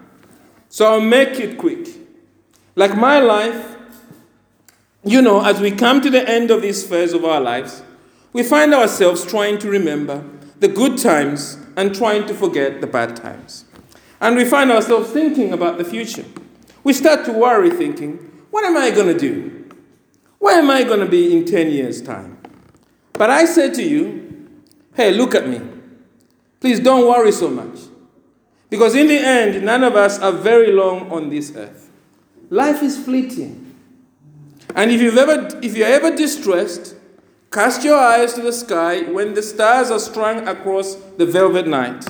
so 0.68 0.92
I'll 0.92 1.00
make 1.00 1.38
it 1.38 1.58
quick. 1.58 1.88
Like 2.74 2.96
my 2.96 3.20
life, 3.20 3.76
you 5.04 5.22
know, 5.22 5.44
as 5.44 5.60
we 5.60 5.70
come 5.70 6.00
to 6.00 6.10
the 6.10 6.28
end 6.28 6.50
of 6.50 6.62
this 6.62 6.86
phase 6.86 7.12
of 7.12 7.24
our 7.24 7.40
lives, 7.40 7.82
we 8.32 8.42
find 8.42 8.74
ourselves 8.74 9.24
trying 9.24 9.58
to 9.58 9.70
remember 9.70 10.24
the 10.58 10.68
good 10.68 10.98
times 10.98 11.58
and 11.76 11.94
trying 11.94 12.26
to 12.26 12.34
forget 12.34 12.80
the 12.80 12.86
bad 12.86 13.16
times. 13.16 13.64
And 14.20 14.36
we 14.36 14.44
find 14.44 14.70
ourselves 14.70 15.10
thinking 15.10 15.52
about 15.52 15.78
the 15.78 15.84
future. 15.84 16.24
We 16.84 16.92
start 16.92 17.24
to 17.26 17.32
worry, 17.32 17.70
thinking, 17.70 18.16
what 18.50 18.64
am 18.64 18.76
I 18.76 18.90
going 18.90 19.06
to 19.06 19.18
do? 19.18 19.68
Where 20.38 20.58
am 20.58 20.70
I 20.70 20.82
going 20.82 21.00
to 21.00 21.06
be 21.06 21.36
in 21.36 21.44
10 21.44 21.70
years' 21.70 22.02
time? 22.02 22.38
But 23.12 23.30
I 23.30 23.44
say 23.44 23.70
to 23.70 23.82
you, 23.82 24.50
hey, 24.94 25.12
look 25.12 25.34
at 25.34 25.48
me. 25.48 25.60
Please 26.60 26.80
don't 26.80 27.08
worry 27.08 27.32
so 27.32 27.48
much. 27.48 27.78
Because 28.68 28.94
in 28.94 29.06
the 29.06 29.18
end, 29.18 29.64
none 29.64 29.84
of 29.84 29.94
us 29.94 30.18
are 30.18 30.32
very 30.32 30.72
long 30.72 31.10
on 31.12 31.28
this 31.28 31.54
earth. 31.54 31.90
Life 32.50 32.82
is 32.82 32.98
fleeting. 32.98 33.74
And 34.74 34.90
if, 34.90 35.00
you've 35.00 35.18
ever, 35.18 35.48
if 35.62 35.76
you're 35.76 35.88
ever 35.88 36.14
distressed, 36.14 36.96
cast 37.52 37.84
your 37.84 37.98
eyes 37.98 38.34
to 38.34 38.42
the 38.42 38.52
sky 38.52 39.02
when 39.02 39.34
the 39.34 39.42
stars 39.42 39.90
are 39.90 39.98
strung 39.98 40.48
across 40.48 40.94
the 41.18 41.26
velvet 41.26 41.66
night. 41.66 42.06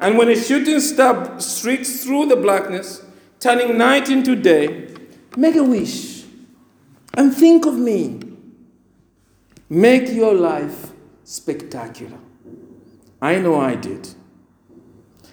And 0.00 0.18
when 0.18 0.28
a 0.28 0.36
shooting 0.36 0.80
star 0.80 1.38
streaks 1.38 2.02
through 2.02 2.26
the 2.26 2.36
blackness, 2.36 3.04
turning 3.42 3.76
night 3.76 4.08
into 4.08 4.36
day, 4.36 4.86
make 5.36 5.56
a 5.56 5.64
wish 5.64 6.22
and 7.14 7.34
think 7.34 7.66
of 7.66 7.74
me. 7.74 8.20
Make 9.68 10.10
your 10.10 10.32
life 10.32 10.92
spectacular. 11.24 12.18
I 13.20 13.38
know 13.38 13.58
I 13.58 13.74
did. 13.74 14.10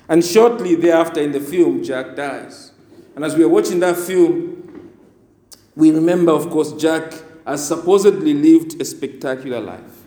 And 0.08 0.26
shortly 0.26 0.74
thereafter 0.74 1.22
in 1.22 1.34
the 1.34 1.40
film, 1.40 1.84
Jack 1.84 2.16
dies. 2.16 2.72
And 3.16 3.24
as 3.24 3.36
we 3.36 3.44
are 3.44 3.50
watching 3.50 3.80
that 3.82 3.96
film, 3.96 4.92
we 5.76 5.92
remember, 5.92 6.32
of 6.32 6.50
course, 6.50 6.74
Jack 6.74 7.14
has 7.46 7.68
supposedly 7.68 8.34
lived 8.34 8.82
a 8.82 8.86
spectacular 8.86 9.60
life. 9.60 10.06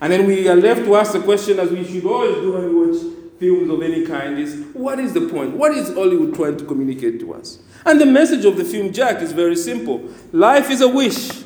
And 0.00 0.12
then 0.12 0.26
we 0.26 0.48
are 0.48 0.56
left 0.56 0.84
to 0.84 0.94
ask 0.94 1.12
the 1.12 1.20
question, 1.20 1.58
as 1.58 1.70
we 1.70 1.84
should 1.84 2.04
always 2.04 2.36
do 2.36 2.52
when 2.52 2.64
we 2.68 2.86
watch 2.86 3.19
films 3.40 3.70
of 3.70 3.82
any 3.82 4.06
kind, 4.06 4.38
is 4.38 4.66
what 4.74 5.00
is 5.00 5.14
the 5.14 5.22
point? 5.22 5.56
What 5.56 5.72
is 5.72 5.88
Hollywood 5.88 6.34
trying 6.34 6.58
to 6.58 6.64
communicate 6.64 7.18
to 7.20 7.32
us? 7.34 7.58
And 7.86 7.98
the 7.98 8.06
message 8.06 8.44
of 8.44 8.58
the 8.58 8.64
film 8.64 8.92
Jack 8.92 9.22
is 9.22 9.32
very 9.32 9.56
simple 9.56 10.08
life 10.32 10.70
is 10.70 10.82
a 10.82 10.88
wish 10.88 11.42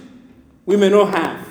we 0.66 0.76
may 0.76 0.90
not 0.90 1.14
have. 1.14 1.46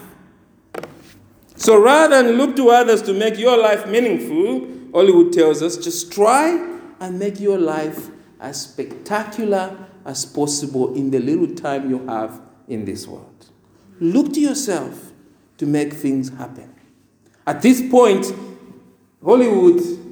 So 1.55 1.81
rather 1.81 2.21
than 2.21 2.35
look 2.35 2.57
to 2.57 2.69
others 2.69 3.01
to 3.03 3.13
make 3.13 3.37
your 3.37 3.57
life 3.57 3.87
meaningful, 3.87 4.67
Hollywood 4.93 5.31
tells 5.31 5.61
us 5.61 5.77
just 5.77 6.11
try 6.11 6.77
and 6.99 7.17
make 7.17 7.39
your 7.39 7.57
life 7.57 8.09
as 8.41 8.61
spectacular 8.61 9.77
as 10.05 10.25
possible 10.25 10.93
in 10.93 11.09
the 11.09 11.19
little 11.19 11.55
time 11.55 11.89
you 11.89 12.05
have 12.07 12.41
in 12.67 12.83
this 12.83 13.07
world. 13.07 13.45
Look 14.01 14.33
to 14.33 14.41
yourself 14.41 15.13
to 15.57 15.65
make 15.65 15.93
things 15.93 16.29
happen. 16.29 16.75
At 17.47 17.61
this 17.61 17.81
point, 17.89 18.25
Hollywood 19.23 20.02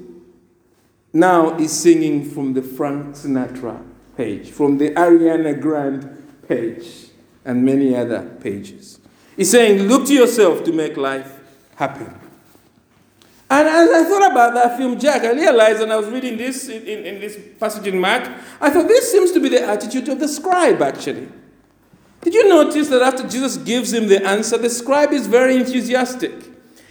now 1.12 1.56
is 1.58 1.72
singing 1.72 2.28
from 2.28 2.54
the 2.54 2.62
Frank 2.62 3.14
Sinatra 3.14 3.84
page, 4.16 4.50
from 4.50 4.78
the 4.78 4.90
Ariana 4.90 5.60
Grande 5.60 6.22
page, 6.48 7.08
and 7.44 7.64
many 7.64 7.94
other 7.94 8.22
pages. 8.40 8.98
He's 9.36 9.50
saying, 9.50 9.88
look 9.88 10.06
to 10.06 10.14
yourself 10.14 10.64
to 10.64 10.72
make 10.72 10.96
life 10.96 11.40
happen. 11.76 12.18
And 13.50 13.68
as 13.68 13.90
I 13.90 14.04
thought 14.04 14.30
about 14.30 14.54
that 14.54 14.78
film, 14.78 14.98
Jack, 14.98 15.22
I 15.22 15.32
realized, 15.32 15.82
and 15.82 15.92
I 15.92 15.96
was 15.96 16.08
reading 16.08 16.38
this 16.38 16.68
in, 16.68 16.82
in, 16.84 17.04
in, 17.04 17.20
this 17.20 17.38
passage 17.60 17.86
in 17.86 17.98
Mark, 17.98 18.26
I 18.60 18.70
thought 18.70 18.88
this 18.88 19.10
seems 19.12 19.30
to 19.32 19.40
be 19.40 19.50
the 19.50 19.62
attitude 19.62 20.08
of 20.08 20.20
the 20.20 20.28
scribe, 20.28 20.80
actually. 20.80 21.28
Did 22.22 22.34
you 22.34 22.48
notice 22.48 22.88
that 22.88 23.02
after 23.02 23.28
Jesus 23.28 23.58
gives 23.58 23.92
him 23.92 24.06
the 24.06 24.24
answer, 24.24 24.56
the 24.56 24.70
scribe 24.70 25.12
is 25.12 25.26
very 25.26 25.56
enthusiastic? 25.56 26.32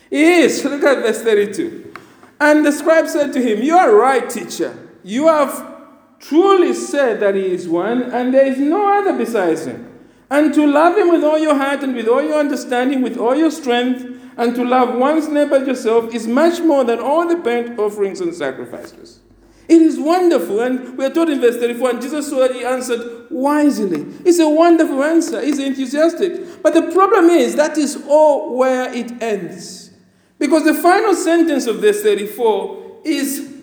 He 0.10 0.23
is. 0.23 0.63
Look 0.63 0.84
at 0.84 0.97
verse 0.99 1.21
32. 1.23 1.93
And 2.41 2.65
the 2.65 2.71
scribe 2.71 3.08
said 3.08 3.34
to 3.34 3.41
him, 3.41 3.62
You 3.62 3.77
are 3.77 3.95
right, 3.95 4.27
teacher. 4.27 4.75
You 5.04 5.27
have 5.27 5.75
truly 6.19 6.73
said 6.73 7.19
that 7.19 7.36
he 7.36 7.54
is 7.54 7.69
one, 7.69 8.01
and 8.01 8.34
there 8.34 8.47
is 8.47 8.58
no 8.58 8.99
other 8.99 9.15
besides 9.15 9.67
him. 9.67 9.88
And 10.32 10.51
to 10.56 10.65
love 10.65 10.97
him 10.97 11.12
with 11.12 11.23
all 11.23 11.38
your 11.38 11.54
heart 11.56 11.84
and 11.84 11.95
with 11.95 12.08
all 12.08 12.23
your 12.23 12.39
understanding, 12.39 13.04
with 13.04 13.15
all 13.15 13.36
your 13.36 13.51
strength, 13.51 14.08
and 14.38 14.56
to 14.56 14.63
love 14.63 14.95
one's 14.95 15.27
neighbor 15.27 15.58
as 15.58 15.67
yourself 15.67 16.15
is 16.15 16.25
much 16.25 16.62
more 16.62 16.84
than 16.84 16.97
all 16.97 17.27
the 17.27 17.36
burnt 17.36 17.77
offerings 17.77 18.21
and 18.21 18.34
sacrifices. 18.34 19.19
It 19.67 19.80
is 19.80 19.99
wonderful. 19.99 20.62
And 20.62 20.97
we 20.97 21.06
are 21.06 21.12
told 21.12 21.30
in 21.30 21.41
verse 21.41 21.58
34, 21.58 21.89
and 21.91 22.01
Jesus 22.01 22.27
that 22.32 22.56
he 22.56 22.65
answered 22.65 23.27
wisely. 23.30 24.01
It's 24.25 24.39
a 24.39 24.49
wonderful 24.49 25.04
answer. 25.04 25.41
He's 25.43 25.60
enthusiastic. 25.60 26.63
But 26.63 26.73
the 26.73 26.91
problem 26.91 27.25
is 27.25 27.56
that 27.56 27.77
is 27.77 28.04
all 28.08 28.58
where 28.58 28.91
it 28.91 29.21
ends. 29.21 29.80
Because 30.41 30.63
the 30.63 30.73
final 30.73 31.13
sentence 31.13 31.67
of 31.67 31.75
verse 31.77 32.01
34 32.01 33.01
is 33.06 33.62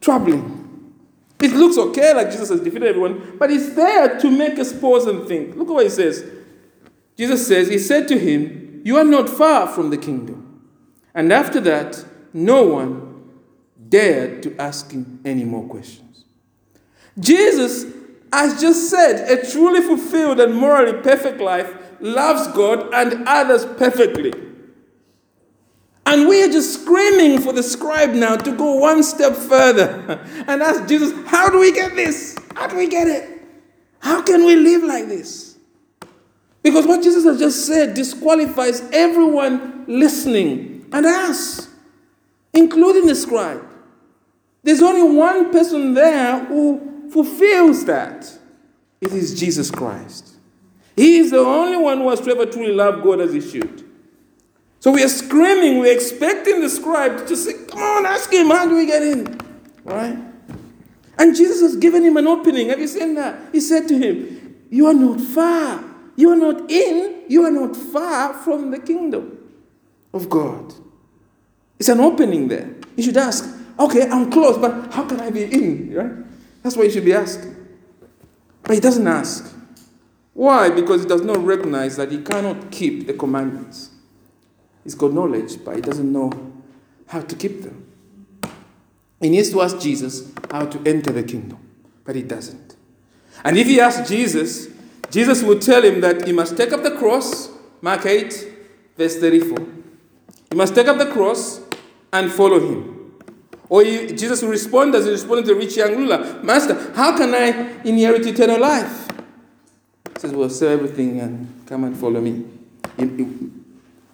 troubling. 0.00 0.94
It 1.42 1.52
looks 1.52 1.76
okay, 1.76 2.14
like 2.14 2.30
Jesus 2.30 2.48
has 2.48 2.60
defeated 2.60 2.88
everyone, 2.88 3.36
but 3.38 3.50
it's 3.50 3.74
there 3.74 4.18
to 4.18 4.30
make 4.30 4.58
us 4.58 4.72
pause 4.72 5.06
and 5.06 5.28
think. 5.28 5.56
Look 5.56 5.68
at 5.68 5.74
what 5.74 5.84
he 5.84 5.90
says. 5.90 6.24
Jesus 7.18 7.46
says, 7.46 7.68
He 7.68 7.78
said 7.78 8.08
to 8.08 8.18
him, 8.18 8.80
You 8.82 8.96
are 8.96 9.04
not 9.04 9.28
far 9.28 9.66
from 9.68 9.90
the 9.90 9.98
kingdom. 9.98 10.62
And 11.14 11.30
after 11.34 11.60
that, 11.60 12.02
no 12.32 12.62
one 12.62 13.28
dared 13.90 14.42
to 14.44 14.56
ask 14.56 14.90
him 14.92 15.20
any 15.26 15.44
more 15.44 15.68
questions. 15.68 16.24
Jesus, 17.18 17.84
as 18.32 18.58
just 18.58 18.88
said, 18.88 19.28
a 19.28 19.50
truly 19.50 19.82
fulfilled 19.82 20.40
and 20.40 20.54
morally 20.54 21.02
perfect 21.02 21.42
life 21.42 21.76
loves 22.00 22.46
God 22.56 22.88
and 22.94 23.28
others 23.28 23.66
perfectly. 23.66 24.32
And 26.10 26.26
we 26.26 26.42
are 26.42 26.48
just 26.48 26.82
screaming 26.82 27.40
for 27.40 27.52
the 27.52 27.62
scribe 27.62 28.10
now 28.10 28.34
to 28.34 28.50
go 28.56 28.74
one 28.74 29.04
step 29.04 29.32
further 29.32 30.18
and 30.48 30.60
ask 30.60 30.88
Jesus, 30.88 31.12
How 31.28 31.48
do 31.48 31.60
we 31.60 31.70
get 31.70 31.94
this? 31.94 32.36
How 32.56 32.66
do 32.66 32.76
we 32.76 32.88
get 32.88 33.06
it? 33.06 33.40
How 34.00 34.20
can 34.20 34.44
we 34.44 34.56
live 34.56 34.82
like 34.82 35.06
this? 35.06 35.56
Because 36.64 36.84
what 36.84 37.04
Jesus 37.04 37.22
has 37.22 37.38
just 37.38 37.64
said 37.64 37.94
disqualifies 37.94 38.80
everyone 38.92 39.84
listening 39.86 40.84
and 40.90 41.06
us, 41.06 41.68
including 42.52 43.06
the 43.06 43.14
scribe. 43.14 43.64
There's 44.64 44.82
only 44.82 45.16
one 45.16 45.52
person 45.52 45.94
there 45.94 46.44
who 46.46 47.08
fulfills 47.12 47.84
that. 47.84 48.36
It 49.00 49.12
is 49.12 49.38
Jesus 49.38 49.70
Christ. 49.70 50.34
He 50.96 51.18
is 51.18 51.30
the 51.30 51.38
only 51.38 51.76
one 51.78 51.98
who 51.98 52.10
has 52.10 52.26
ever 52.26 52.46
truly 52.46 52.72
loved 52.72 53.04
God 53.04 53.20
as 53.20 53.32
he 53.32 53.40
should. 53.40 53.89
So 54.80 54.90
we 54.90 55.04
are 55.04 55.08
screaming, 55.08 55.78
we're 55.78 55.94
expecting 55.94 56.62
the 56.62 56.70
scribe 56.70 57.26
to 57.26 57.36
say, 57.36 57.52
Come 57.68 57.80
on, 57.80 58.06
ask 58.06 58.32
him, 58.32 58.48
how 58.48 58.66
do 58.66 58.76
we 58.76 58.86
get 58.86 59.02
in? 59.02 59.38
Right? 59.84 60.18
And 61.18 61.36
Jesus 61.36 61.60
has 61.60 61.76
given 61.76 62.02
him 62.02 62.16
an 62.16 62.26
opening. 62.26 62.70
Have 62.70 62.80
you 62.80 62.88
seen 62.88 63.14
that? 63.14 63.38
He 63.52 63.60
said 63.60 63.86
to 63.88 63.98
him, 63.98 64.56
You 64.70 64.86
are 64.86 64.94
not 64.94 65.20
far. 65.20 65.84
You 66.16 66.30
are 66.30 66.36
not 66.36 66.70
in, 66.70 67.24
you 67.28 67.44
are 67.44 67.50
not 67.50 67.76
far 67.76 68.34
from 68.34 68.70
the 68.70 68.78
kingdom 68.78 69.38
of 70.12 70.28
God. 70.28 70.74
It's 71.78 71.88
an 71.88 72.00
opening 72.00 72.48
there. 72.48 72.74
You 72.96 73.02
should 73.02 73.16
ask, 73.16 73.48
okay, 73.78 74.08
I'm 74.08 74.30
close, 74.30 74.58
but 74.58 74.92
how 74.92 75.04
can 75.04 75.20
I 75.20 75.30
be 75.30 75.44
in? 75.44 75.94
Right? 75.94 76.12
That's 76.62 76.76
what 76.76 76.84
you 76.84 76.90
should 76.90 77.04
be 77.04 77.14
asking. 77.14 77.56
But 78.62 78.74
he 78.74 78.80
doesn't 78.80 79.06
ask. 79.06 79.54
Why? 80.34 80.70
Because 80.70 81.02
he 81.02 81.08
does 81.08 81.22
not 81.22 81.38
recognize 81.38 81.96
that 81.96 82.10
he 82.10 82.22
cannot 82.22 82.70
keep 82.70 83.06
the 83.06 83.14
commandments. 83.14 83.89
He's 84.84 84.94
got 84.94 85.12
knowledge, 85.12 85.64
but 85.64 85.76
he 85.76 85.82
doesn't 85.82 86.10
know 86.10 86.32
how 87.06 87.20
to 87.20 87.36
keep 87.36 87.62
them. 87.62 87.86
He 89.20 89.28
needs 89.28 89.50
to 89.50 89.60
ask 89.60 89.78
Jesus 89.78 90.32
how 90.50 90.66
to 90.66 90.88
enter 90.88 91.12
the 91.12 91.22
kingdom, 91.22 91.58
but 92.04 92.16
he 92.16 92.22
doesn't. 92.22 92.76
And 93.44 93.58
if 93.58 93.66
he 93.66 93.80
asks 93.80 94.08
Jesus, 94.08 94.68
Jesus 95.10 95.42
will 95.42 95.58
tell 95.58 95.82
him 95.82 96.00
that 96.00 96.26
he 96.26 96.32
must 96.32 96.56
take 96.56 96.72
up 96.72 96.82
the 96.82 96.96
cross, 96.96 97.50
Mark 97.82 98.06
8, 98.06 98.48
verse 98.96 99.18
34. 99.18 99.58
He 100.50 100.56
must 100.56 100.74
take 100.74 100.88
up 100.88 100.98
the 100.98 101.10
cross 101.10 101.60
and 102.12 102.30
follow 102.30 102.60
him. 102.60 102.96
Or 103.68 103.84
he, 103.84 104.08
Jesus 104.08 104.42
will 104.42 104.50
respond 104.50 104.94
as 104.94 105.04
he 105.04 105.12
responded 105.12 105.46
to 105.46 105.54
the 105.54 105.60
rich 105.60 105.76
young 105.76 105.96
ruler 105.96 106.42
Master, 106.42 106.92
how 106.94 107.16
can 107.16 107.34
I 107.34 107.80
inherit 107.82 108.26
eternal 108.26 108.60
life? 108.60 109.08
He 110.14 110.20
says, 110.20 110.32
Well, 110.32 110.50
sell 110.50 110.70
everything 110.70 111.20
and 111.20 111.62
come 111.66 111.84
and 111.84 111.96
follow 111.96 112.20
me. 112.20 112.44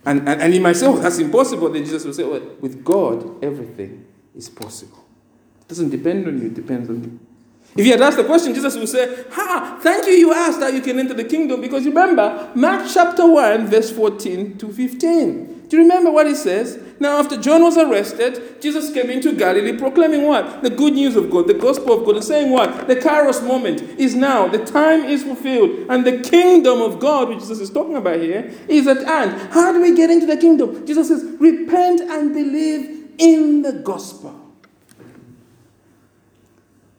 And, 0.06 0.28
and, 0.28 0.40
and 0.40 0.54
he 0.54 0.60
might 0.60 0.76
say, 0.76 0.86
Oh, 0.86 0.96
that's 0.96 1.18
impossible. 1.18 1.68
Then 1.68 1.84
Jesus 1.84 2.04
will 2.04 2.14
say, 2.14 2.24
Well, 2.24 2.40
with 2.60 2.84
God, 2.84 3.44
everything 3.44 4.06
is 4.34 4.48
possible. 4.48 5.04
It 5.60 5.68
doesn't 5.68 5.90
depend 5.90 6.28
on 6.28 6.40
you, 6.40 6.46
it 6.46 6.54
depends 6.54 6.88
on 6.88 7.02
you. 7.02 7.20
If 7.76 7.84
you 7.84 7.92
had 7.92 8.00
asked 8.00 8.16
the 8.16 8.24
question, 8.24 8.54
Jesus 8.54 8.76
would 8.76 8.88
say, 8.88 9.24
Ha, 9.30 9.80
thank 9.82 10.06
you, 10.06 10.12
you 10.12 10.32
asked 10.32 10.60
how 10.60 10.68
you 10.68 10.80
can 10.80 10.98
enter 11.00 11.12
the 11.12 11.24
kingdom. 11.24 11.60
Because 11.60 11.84
remember, 11.84 12.50
Mark 12.54 12.88
chapter 12.90 13.28
1, 13.28 13.66
verse 13.66 13.90
14 13.90 14.56
to 14.58 14.72
15. 14.72 15.66
Do 15.68 15.76
you 15.76 15.82
remember 15.82 16.12
what 16.12 16.28
he 16.28 16.34
says? 16.34 16.80
Now, 16.98 17.18
after 17.18 17.36
John 17.36 17.62
was 17.62 17.76
arrested, 17.76 18.60
Jesus 18.62 18.92
came 18.92 19.10
into 19.10 19.32
Galilee 19.32 19.76
proclaiming 19.76 20.26
what? 20.26 20.62
The 20.62 20.70
good 20.70 20.94
news 20.94 21.14
of 21.14 21.30
God, 21.30 21.46
the 21.46 21.54
gospel 21.54 21.98
of 21.98 22.06
God, 22.06 22.16
and 22.16 22.24
saying 22.24 22.50
what? 22.50 22.88
The 22.88 22.96
kairos 22.96 23.46
moment 23.46 23.82
is 23.98 24.14
now. 24.14 24.48
The 24.48 24.64
time 24.64 25.04
is 25.04 25.22
fulfilled. 25.22 25.90
And 25.90 26.06
the 26.06 26.20
kingdom 26.20 26.80
of 26.80 26.98
God, 26.98 27.28
which 27.28 27.40
Jesus 27.40 27.60
is 27.60 27.70
talking 27.70 27.96
about 27.96 28.20
here, 28.20 28.50
is 28.66 28.86
at 28.86 29.04
hand. 29.04 29.52
How 29.52 29.72
do 29.72 29.82
we 29.82 29.94
get 29.94 30.10
into 30.10 30.26
the 30.26 30.38
kingdom? 30.38 30.86
Jesus 30.86 31.08
says, 31.08 31.22
repent 31.38 32.00
and 32.00 32.32
believe 32.32 33.10
in 33.18 33.62
the 33.62 33.72
gospel. 33.72 34.40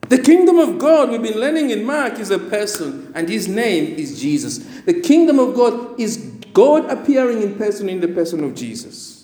The 0.10 0.20
kingdom 0.20 0.58
of 0.60 0.78
God, 0.78 1.10
we've 1.10 1.22
been 1.22 1.40
learning 1.40 1.72
in 1.72 1.84
Mark, 1.84 2.20
is 2.20 2.30
a 2.30 2.40
person, 2.40 3.12
and 3.14 3.28
his 3.28 3.48
name 3.48 3.96
is 3.96 4.22
Jesus. 4.22 4.60
The 4.86 5.02
kingdom 5.02 5.38
of 5.40 5.56
God 5.56 6.00
is 6.00 6.18
God 6.54 6.86
appearing 6.86 7.42
in 7.42 7.56
person 7.56 7.90
in 7.90 8.00
the 8.00 8.08
person 8.08 8.44
of 8.44 8.56
Jesus. 8.56 9.17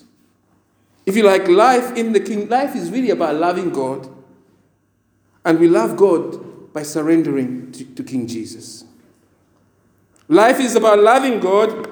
If 1.06 1.16
you 1.16 1.22
like 1.22 1.48
life 1.48 1.96
in 1.96 2.12
the 2.12 2.20
king, 2.20 2.48
life 2.48 2.74
is 2.74 2.90
really 2.90 3.10
about 3.10 3.34
loving 3.36 3.70
God. 3.70 4.08
And 5.44 5.58
we 5.58 5.68
love 5.68 5.96
God 5.96 6.72
by 6.72 6.82
surrendering 6.82 7.70
to, 7.72 7.84
to 7.84 8.02
King 8.02 8.26
Jesus. 8.26 8.84
Life 10.28 10.58
is 10.58 10.74
about 10.74 11.00
loving 11.00 11.40
God. 11.40 11.90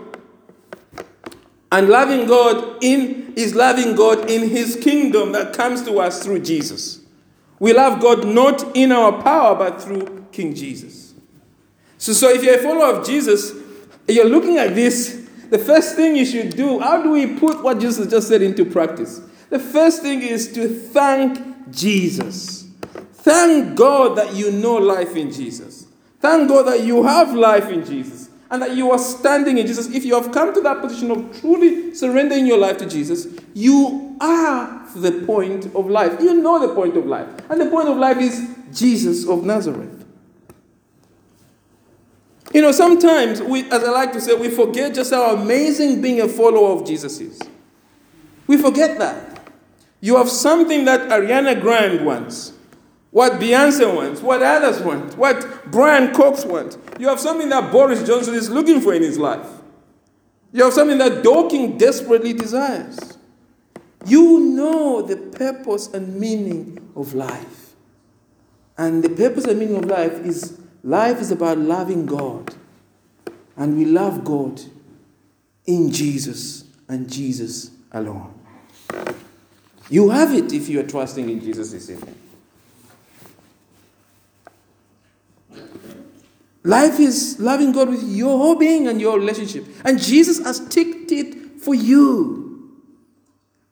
And 1.70 1.88
loving 1.88 2.26
God 2.26 2.82
in 2.82 3.32
is 3.36 3.54
loving 3.54 3.94
God 3.94 4.30
in 4.30 4.48
his 4.48 4.76
kingdom 4.76 5.32
that 5.32 5.54
comes 5.54 5.82
to 5.84 5.98
us 6.00 6.22
through 6.22 6.40
Jesus. 6.40 7.00
We 7.58 7.72
love 7.72 8.00
God 8.00 8.26
not 8.26 8.76
in 8.76 8.92
our 8.92 9.22
power, 9.22 9.54
but 9.54 9.80
through 9.80 10.26
King 10.32 10.54
Jesus. 10.54 11.14
So, 11.96 12.12
so 12.12 12.28
if 12.28 12.42
you're 12.42 12.56
a 12.56 12.62
follower 12.62 12.96
of 12.96 13.06
Jesus, 13.06 13.52
you're 14.08 14.28
looking 14.28 14.58
at 14.58 14.74
this, 14.74 15.21
the 15.52 15.58
first 15.58 15.96
thing 15.96 16.16
you 16.16 16.24
should 16.24 16.56
do, 16.56 16.80
how 16.80 17.02
do 17.02 17.10
we 17.10 17.38
put 17.38 17.62
what 17.62 17.78
Jesus 17.78 18.08
just 18.08 18.26
said 18.26 18.40
into 18.40 18.64
practice? 18.64 19.20
The 19.50 19.58
first 19.58 20.00
thing 20.00 20.22
is 20.22 20.50
to 20.54 20.66
thank 20.66 21.70
Jesus. 21.70 22.66
Thank 23.12 23.76
God 23.76 24.16
that 24.16 24.34
you 24.34 24.50
know 24.50 24.76
life 24.76 25.14
in 25.14 25.30
Jesus. 25.30 25.88
Thank 26.20 26.48
God 26.48 26.62
that 26.68 26.84
you 26.84 27.02
have 27.02 27.34
life 27.34 27.68
in 27.68 27.84
Jesus 27.84 28.30
and 28.50 28.62
that 28.62 28.74
you 28.74 28.92
are 28.92 28.98
standing 28.98 29.58
in 29.58 29.66
Jesus. 29.66 29.94
If 29.94 30.06
you 30.06 30.14
have 30.14 30.32
come 30.32 30.54
to 30.54 30.62
that 30.62 30.80
position 30.80 31.10
of 31.10 31.38
truly 31.38 31.94
surrendering 31.94 32.46
your 32.46 32.56
life 32.56 32.78
to 32.78 32.86
Jesus, 32.86 33.26
you 33.52 34.16
are 34.22 34.88
the 34.96 35.22
point 35.26 35.66
of 35.74 35.90
life. 35.90 36.18
You 36.18 36.40
know 36.40 36.66
the 36.66 36.74
point 36.74 36.96
of 36.96 37.04
life. 37.04 37.28
And 37.50 37.60
the 37.60 37.66
point 37.66 37.90
of 37.90 37.98
life 37.98 38.16
is 38.16 38.56
Jesus 38.72 39.28
of 39.28 39.44
Nazareth. 39.44 40.01
You 42.52 42.60
know, 42.60 42.72
sometimes 42.72 43.40
we, 43.40 43.64
as 43.70 43.82
I 43.82 43.90
like 43.90 44.12
to 44.12 44.20
say, 44.20 44.34
we 44.34 44.50
forget 44.50 44.94
just 44.94 45.12
how 45.12 45.34
amazing 45.34 46.02
being 46.02 46.20
a 46.20 46.28
follower 46.28 46.78
of 46.78 46.86
Jesus 46.86 47.18
is. 47.20 47.40
We 48.46 48.58
forget 48.58 48.98
that. 48.98 49.50
You 50.00 50.16
have 50.16 50.28
something 50.28 50.84
that 50.84 51.08
Ariana 51.08 51.60
Grande 51.60 52.04
wants, 52.04 52.52
what 53.10 53.34
Beyonce 53.34 53.94
wants, 53.94 54.20
what 54.20 54.42
others 54.42 54.82
want, 54.82 55.16
what 55.16 55.70
Brian 55.70 56.12
Cox 56.12 56.44
wants. 56.44 56.76
You 56.98 57.08
have 57.08 57.20
something 57.20 57.48
that 57.50 57.72
Boris 57.72 58.06
Johnson 58.06 58.34
is 58.34 58.50
looking 58.50 58.80
for 58.80 58.92
in 58.92 59.02
his 59.02 59.18
life. 59.18 59.46
You 60.52 60.64
have 60.64 60.74
something 60.74 60.98
that 60.98 61.22
Dorking 61.22 61.78
desperately 61.78 62.32
desires. 62.34 63.16
You 64.04 64.40
know 64.40 65.00
the 65.00 65.16
purpose 65.16 65.86
and 65.94 66.18
meaning 66.18 66.90
of 66.96 67.14
life. 67.14 67.74
And 68.76 69.02
the 69.02 69.08
purpose 69.10 69.44
and 69.44 69.58
meaning 69.58 69.76
of 69.76 69.84
life 69.84 70.12
is 70.26 70.58
life 70.82 71.20
is 71.20 71.30
about 71.30 71.58
loving 71.58 72.06
God. 72.06 72.54
And 73.56 73.76
we 73.76 73.84
love 73.84 74.24
God 74.24 74.60
in 75.66 75.90
Jesus 75.92 76.64
and 76.88 77.10
Jesus 77.10 77.70
alone. 77.92 78.32
You 79.88 80.10
have 80.10 80.32
it 80.32 80.52
if 80.52 80.68
you 80.68 80.80
are 80.80 80.86
trusting 80.86 81.28
in 81.28 81.40
Jesus 81.40 81.70
this 81.72 81.90
evening. 81.90 82.16
Life 86.64 87.00
is 87.00 87.40
loving 87.40 87.72
God 87.72 87.88
with 87.88 88.02
your 88.04 88.38
whole 88.38 88.54
being 88.54 88.86
and 88.86 89.00
your 89.00 89.18
relationship. 89.18 89.66
And 89.84 90.00
Jesus 90.00 90.38
has 90.44 90.66
ticked 90.68 91.10
it 91.10 91.60
for 91.60 91.74
you. 91.74 92.72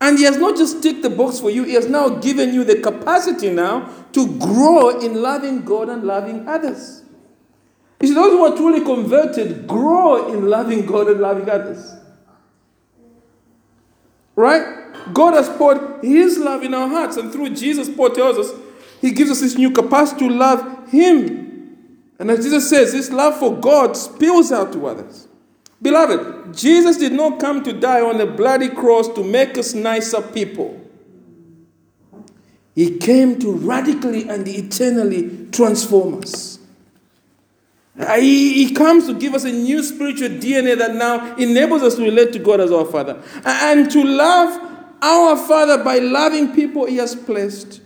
And 0.00 0.18
he 0.18 0.24
has 0.24 0.38
not 0.38 0.56
just 0.56 0.82
ticked 0.82 1.02
the 1.02 1.10
box 1.10 1.38
for 1.38 1.50
you, 1.50 1.64
he 1.64 1.74
has 1.74 1.86
now 1.86 2.08
given 2.08 2.52
you 2.52 2.64
the 2.64 2.80
capacity 2.80 3.50
now 3.50 3.88
to 4.12 4.38
grow 4.38 4.98
in 4.98 5.22
loving 5.22 5.62
God 5.62 5.88
and 5.88 6.04
loving 6.04 6.48
others. 6.48 6.99
See, 8.02 8.14
those 8.14 8.32
who 8.32 8.44
are 8.44 8.56
truly 8.56 8.84
converted 8.84 9.66
grow 9.66 10.32
in 10.32 10.48
loving 10.48 10.86
God 10.86 11.08
and 11.08 11.20
loving 11.20 11.48
others. 11.50 11.94
Right? 14.36 15.12
God 15.12 15.34
has 15.34 15.48
poured 15.50 16.02
his 16.02 16.38
love 16.38 16.62
in 16.62 16.72
our 16.72 16.88
hearts, 16.88 17.16
and 17.16 17.30
through 17.30 17.50
Jesus, 17.50 17.88
Paul 17.94 18.10
tells 18.10 18.38
us, 18.38 18.58
he 19.00 19.12
gives 19.12 19.30
us 19.30 19.40
this 19.40 19.56
new 19.56 19.70
capacity 19.70 20.28
to 20.28 20.34
love 20.34 20.90
him. 20.90 21.76
And 22.18 22.30
as 22.30 22.44
Jesus 22.44 22.68
says, 22.68 22.92
this 22.92 23.10
love 23.10 23.38
for 23.38 23.58
God 23.58 23.96
spills 23.96 24.52
out 24.52 24.72
to 24.72 24.86
others. 24.86 25.26
Beloved, 25.82 26.54
Jesus 26.54 26.98
did 26.98 27.12
not 27.12 27.40
come 27.40 27.64
to 27.64 27.72
die 27.72 28.02
on 28.02 28.20
a 28.20 28.26
bloody 28.26 28.68
cross 28.68 29.08
to 29.08 29.24
make 29.24 29.56
us 29.56 29.72
nicer 29.72 30.20
people. 30.20 30.78
He 32.74 32.98
came 32.98 33.38
to 33.40 33.52
radically 33.52 34.28
and 34.28 34.46
eternally 34.46 35.48
transform 35.50 36.22
us. 36.22 36.59
Uh, 38.00 38.18
he, 38.18 38.64
he 38.64 38.74
comes 38.74 39.06
to 39.06 39.14
give 39.14 39.34
us 39.34 39.44
a 39.44 39.52
new 39.52 39.82
spiritual 39.82 40.28
DNA 40.28 40.76
that 40.78 40.94
now 40.94 41.36
enables 41.36 41.82
us 41.82 41.96
to 41.96 42.02
relate 42.02 42.32
to 42.32 42.38
God 42.38 42.60
as 42.60 42.72
our 42.72 42.86
Father. 42.86 43.22
And 43.44 43.90
to 43.90 44.02
love 44.02 44.68
our 45.02 45.36
Father 45.36 45.84
by 45.84 45.98
loving 45.98 46.54
people 46.54 46.86
He 46.86 46.96
has 46.96 47.14
placed 47.14 47.82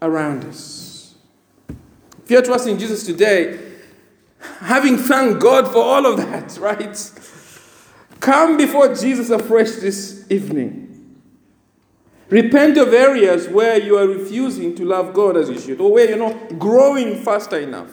around 0.00 0.44
us. 0.44 1.14
If 2.24 2.30
you're 2.30 2.42
trusting 2.42 2.78
Jesus 2.78 3.04
today, 3.04 3.58
having 4.60 4.96
thanked 4.96 5.40
God 5.40 5.66
for 5.66 5.82
all 5.82 6.06
of 6.06 6.16
that, 6.18 6.56
right? 6.60 7.12
Come 8.20 8.56
before 8.56 8.94
Jesus 8.94 9.30
afresh 9.30 9.72
this 9.72 10.26
evening. 10.30 10.86
Repent 12.28 12.78
of 12.78 12.94
areas 12.94 13.48
where 13.48 13.76
you 13.80 13.98
are 13.98 14.06
refusing 14.06 14.76
to 14.76 14.84
love 14.84 15.12
God 15.12 15.36
as 15.36 15.50
you 15.50 15.58
should, 15.58 15.80
or 15.80 15.92
where 15.92 16.08
you're 16.08 16.16
not 16.16 16.56
growing 16.60 17.16
faster 17.16 17.58
enough. 17.58 17.90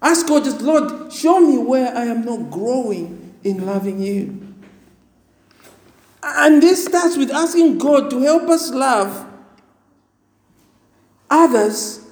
Ask 0.00 0.26
God, 0.26 0.44
just 0.44 0.60
Lord, 0.60 1.12
show 1.12 1.40
me 1.40 1.58
where 1.58 1.94
I 1.94 2.04
am 2.04 2.24
not 2.24 2.50
growing 2.50 3.34
in 3.42 3.64
loving 3.66 4.00
you. 4.00 4.54
And 6.22 6.62
this 6.62 6.84
starts 6.84 7.16
with 7.16 7.30
asking 7.30 7.78
God 7.78 8.10
to 8.10 8.20
help 8.22 8.48
us 8.48 8.70
love 8.70 9.26
others, 11.30 12.04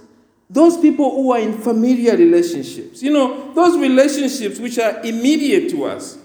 those 0.49 0.77
people 0.79 1.11
who 1.11 1.33
are 1.33 1.41
in 1.41 1.59
familiar 1.59 2.17
relationships. 2.17 3.03
You 3.03 3.13
know, 3.13 3.53
those 3.55 3.79
relationships 3.79 4.59
which 4.59 4.79
are 4.79 5.01
immediate 5.05 5.71
to 5.71 5.85
us. 5.85 6.19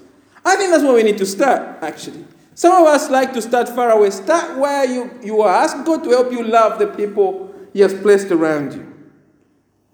I 0.46 0.56
think 0.56 0.72
that's 0.72 0.84
where 0.84 0.94
we 0.94 1.04
need 1.04 1.18
to 1.18 1.26
start, 1.26 1.84
actually. 1.84 2.26
Some 2.54 2.82
of 2.82 2.88
us 2.88 3.10
like 3.10 3.34
to 3.34 3.42
start 3.42 3.70
far 3.70 3.92
away. 3.92 4.10
Start 4.10 4.58
where 4.58 4.86
you, 4.86 5.12
you 5.24 5.42
are. 5.42 5.64
Ask 5.64 5.86
God 5.86 6.04
to 6.04 6.10
help 6.10 6.32
you 6.32 6.44
love 6.44 6.80
the 6.80 6.88
people 6.88 7.54
He 7.74 7.80
has 7.82 7.94
placed 7.94 8.32
around 8.32 8.74
you. 8.74 8.99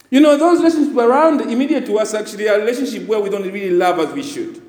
You 0.10 0.20
know, 0.20 0.38
those 0.38 0.60
relationships 0.60 0.98
around 0.98 1.42
immediate 1.42 1.86
to 1.88 2.00
us 2.00 2.14
actually 2.14 2.48
are 2.48 2.60
relationships 2.60 3.06
where 3.06 3.20
we 3.20 3.30
don't 3.30 3.44
really 3.44 3.72
love 3.72 4.00
as 4.00 4.14
we 4.14 4.24
should. 4.24 4.62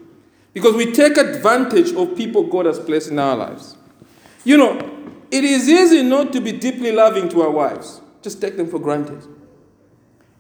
Because 0.53 0.75
we 0.75 0.93
take 0.93 1.19
advantage 1.19 1.93
of 1.93 2.17
people 2.17 2.45
God 2.45 2.67
has 2.67 2.79
placed 2.79 3.11
in 3.11 3.19
our 3.19 3.37
lives. 3.37 3.77
You 4.45 4.57
know, 4.57 4.79
it 5.31 5.45
is 5.45 5.69
easy 5.69 6.03
not 6.03 6.33
to 6.33 6.41
be 6.41 6.53
deeply 6.53 6.93
loving 6.93 7.29
to 7.31 7.43
our 7.43 7.51
wives, 7.51 8.01
just 8.23 8.41
take 8.41 8.57
them 8.57 8.69
for 8.69 8.79
granted. 8.79 9.27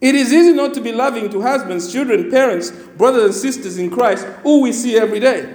It 0.01 0.15
is 0.15 0.33
easy 0.33 0.53
not 0.53 0.75
to 0.75 0.81
be 0.81 0.93
loving 0.93 1.31
to 1.31 1.41
husbands, 1.41 1.93
children, 1.93 2.31
parents, 2.31 2.71
brothers, 2.71 3.25
and 3.25 3.35
sisters 3.35 3.79
in 3.79 3.91
Christ 3.91 4.25
who 4.43 4.61
we 4.61 4.73
see 4.73 4.97
every 4.97 5.21
day. 5.21 5.53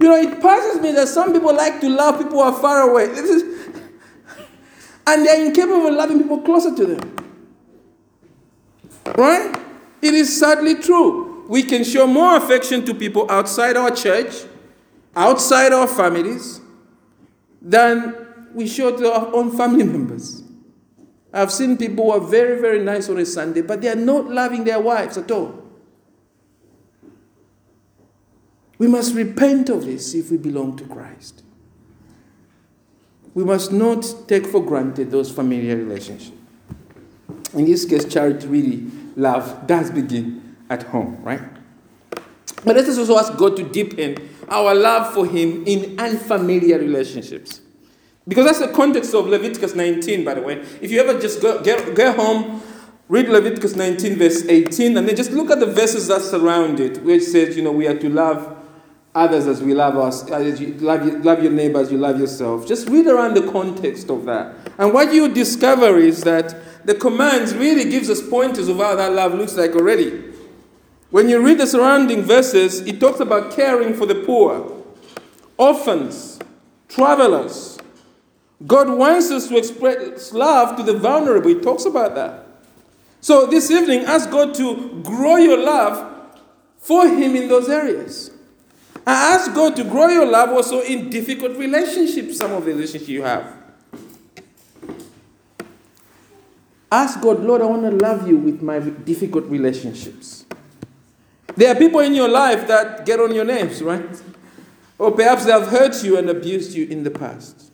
You 0.00 0.08
know, 0.08 0.16
it 0.16 0.40
passes 0.40 0.80
me 0.80 0.92
that 0.92 1.08
some 1.08 1.32
people 1.32 1.54
like 1.54 1.80
to 1.80 1.88
love 1.88 2.18
people 2.18 2.34
who 2.34 2.40
are 2.40 2.52
far 2.52 2.90
away. 2.90 3.06
and 5.06 5.26
they're 5.26 5.44
incapable 5.44 5.88
of 5.88 5.94
loving 5.94 6.22
people 6.22 6.40
closer 6.42 6.74
to 6.74 6.86
them. 6.86 7.17
Right? 9.16 9.56
It 10.02 10.14
is 10.14 10.38
sadly 10.38 10.76
true 10.76 11.28
we 11.48 11.62
can 11.62 11.82
show 11.82 12.06
more 12.06 12.36
affection 12.36 12.84
to 12.84 12.94
people 12.94 13.28
outside 13.30 13.76
our 13.76 13.90
church, 13.90 14.44
outside 15.16 15.72
our 15.72 15.88
families, 15.88 16.60
than 17.60 18.14
we 18.54 18.68
show 18.68 18.94
to 18.94 19.12
our 19.12 19.34
own 19.34 19.56
family 19.56 19.84
members. 19.84 20.42
I've 21.32 21.50
seen 21.50 21.76
people 21.76 22.04
who 22.04 22.10
are 22.12 22.20
very, 22.20 22.60
very 22.60 22.84
nice 22.84 23.08
on 23.08 23.18
a 23.18 23.24
Sunday, 23.24 23.62
but 23.62 23.80
they 23.80 23.88
are 23.88 23.96
not 23.96 24.28
loving 24.28 24.64
their 24.64 24.78
wives 24.78 25.16
at 25.16 25.30
all. 25.30 25.64
We 28.76 28.86
must 28.86 29.14
repent 29.14 29.70
of 29.70 29.86
this 29.86 30.14
if 30.14 30.30
we 30.30 30.36
belong 30.36 30.76
to 30.76 30.84
Christ. 30.84 31.42
We 33.34 33.44
must 33.44 33.72
not 33.72 34.04
take 34.28 34.46
for 34.46 34.64
granted 34.64 35.10
those 35.10 35.30
familiar 35.30 35.76
relationships. 35.76 36.32
In 37.54 37.64
this 37.64 37.84
case, 37.84 38.04
charity, 38.04 38.46
really, 38.46 38.90
love 39.18 39.66
does 39.66 39.90
begin 39.90 40.56
at 40.70 40.84
home, 40.84 41.22
right? 41.22 41.42
But 42.64 42.76
let 42.76 42.86
us 42.86 42.98
also 42.98 43.18
ask 43.18 43.36
God 43.36 43.56
to 43.56 43.62
deepen 43.62 44.28
our 44.48 44.74
love 44.74 45.12
for 45.12 45.26
Him 45.26 45.64
in 45.66 45.98
unfamiliar 45.98 46.78
relationships. 46.78 47.60
Because 48.26 48.46
that's 48.46 48.58
the 48.58 48.68
context 48.68 49.14
of 49.14 49.26
Leviticus 49.26 49.74
19, 49.74 50.24
by 50.24 50.34
the 50.34 50.42
way. 50.42 50.64
If 50.80 50.90
you 50.90 51.00
ever 51.00 51.18
just 51.18 51.40
go, 51.40 51.62
get, 51.62 51.94
get 51.96 52.16
home, 52.16 52.62
read 53.08 53.28
Leviticus 53.28 53.74
19, 53.74 54.16
verse 54.16 54.44
18, 54.46 54.96
and 54.96 55.08
then 55.08 55.16
just 55.16 55.30
look 55.30 55.50
at 55.50 55.60
the 55.60 55.66
verses 55.66 56.08
that 56.08 56.20
surround 56.20 56.78
it, 56.80 57.02
which 57.02 57.22
says, 57.22 57.56
you 57.56 57.62
know, 57.62 57.72
we 57.72 57.86
are 57.86 57.98
to 57.98 58.08
love 58.08 58.56
others 59.14 59.46
as 59.46 59.62
we 59.62 59.74
love 59.74 59.96
us, 59.96 60.30
as 60.30 60.60
you 60.60 60.74
love, 60.74 61.02
love 61.24 61.42
your 61.42 61.52
neighbor 61.52 61.80
as 61.80 61.90
you 61.90 61.98
love 61.98 62.20
yourself. 62.20 62.66
Just 62.66 62.88
read 62.88 63.06
around 63.06 63.34
the 63.34 63.50
context 63.50 64.10
of 64.10 64.26
that. 64.26 64.54
And 64.78 64.92
what 64.92 65.12
you 65.12 65.32
discover 65.32 65.96
is 65.96 66.22
that 66.22 66.54
the 66.88 66.94
commands 66.94 67.54
really 67.54 67.84
gives 67.90 68.08
us 68.08 68.26
pointers 68.26 68.66
of 68.68 68.78
how 68.78 68.94
that 68.96 69.12
love 69.12 69.34
looks 69.34 69.54
like 69.58 69.72
already. 69.72 70.24
When 71.10 71.28
you 71.28 71.44
read 71.44 71.58
the 71.58 71.66
surrounding 71.66 72.22
verses, 72.22 72.80
it 72.80 72.98
talks 72.98 73.20
about 73.20 73.52
caring 73.54 73.92
for 73.92 74.06
the 74.06 74.14
poor, 74.14 74.74
orphans, 75.58 76.38
travelers. 76.88 77.78
God 78.66 78.88
wants 78.88 79.30
us 79.30 79.48
to 79.48 79.58
express 79.58 80.32
love 80.32 80.78
to 80.78 80.82
the 80.82 80.98
vulnerable. 80.98 81.50
He 81.50 81.60
talks 81.60 81.84
about 81.84 82.14
that. 82.14 82.46
So 83.20 83.44
this 83.44 83.70
evening, 83.70 84.06
ask 84.06 84.30
God 84.30 84.54
to 84.54 85.02
grow 85.02 85.36
your 85.36 85.62
love 85.62 86.10
for 86.78 87.06
Him 87.06 87.36
in 87.36 87.48
those 87.48 87.68
areas. 87.68 88.30
And 88.94 89.08
ask 89.08 89.52
God 89.54 89.76
to 89.76 89.84
grow 89.84 90.08
your 90.08 90.24
love 90.24 90.48
also 90.48 90.80
in 90.80 91.10
difficult 91.10 91.58
relationships, 91.58 92.38
some 92.38 92.52
of 92.52 92.64
the 92.64 92.72
relationships 92.72 93.10
you 93.10 93.24
have. 93.24 93.57
Ask 96.90 97.20
God, 97.20 97.40
Lord, 97.40 97.60
I 97.60 97.66
want 97.66 97.82
to 97.82 97.90
love 97.90 98.26
you 98.26 98.36
with 98.36 98.62
my 98.62 98.78
difficult 98.78 99.44
relationships. 99.44 100.46
There 101.54 101.70
are 101.70 101.74
people 101.74 102.00
in 102.00 102.14
your 102.14 102.28
life 102.28 102.66
that 102.68 103.04
get 103.04 103.20
on 103.20 103.34
your 103.34 103.44
nerves, 103.44 103.82
right? 103.82 104.22
Or 104.98 105.10
perhaps 105.12 105.44
they 105.44 105.52
have 105.52 105.68
hurt 105.68 106.02
you 106.02 106.16
and 106.16 106.30
abused 106.30 106.74
you 106.74 106.86
in 106.86 107.04
the 107.04 107.10
past. 107.10 107.70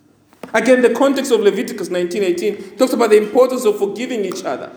Again, 0.52 0.82
the 0.82 0.90
context 0.90 1.30
of 1.30 1.40
Leviticus 1.40 1.90
19:18 1.90 2.76
talks 2.76 2.92
about 2.92 3.10
the 3.10 3.18
importance 3.18 3.64
of 3.64 3.78
forgiving 3.78 4.24
each 4.24 4.44
other, 4.44 4.70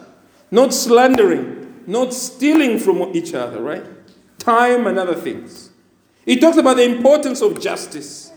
not 0.52 0.74
slandering, 0.74 1.84
not 1.88 2.14
stealing 2.14 2.80
from 2.80 3.16
each 3.16 3.34
other, 3.34 3.62
right? 3.62 3.86
Time 4.38 4.88
and 4.88 5.00
other 5.00 5.16
things. 5.16 5.70
It 6.26 6.42
talks 6.42 6.58
about 6.58 6.78
the 6.78 6.84
importance 6.84 7.42
of 7.42 7.60
justice. 7.60 8.32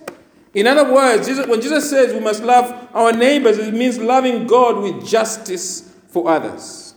In 0.54 0.66
other 0.66 0.92
words, 0.92 1.26
Jesus, 1.26 1.46
when 1.46 1.60
Jesus 1.60 1.88
says 1.88 2.12
we 2.12 2.20
must 2.20 2.42
love 2.42 2.88
our 2.94 3.12
neighbors, 3.12 3.58
it 3.58 3.74
means 3.74 3.98
loving 3.98 4.46
God 4.46 4.82
with 4.82 5.06
justice 5.06 5.89
for 6.10 6.28
others. 6.28 6.94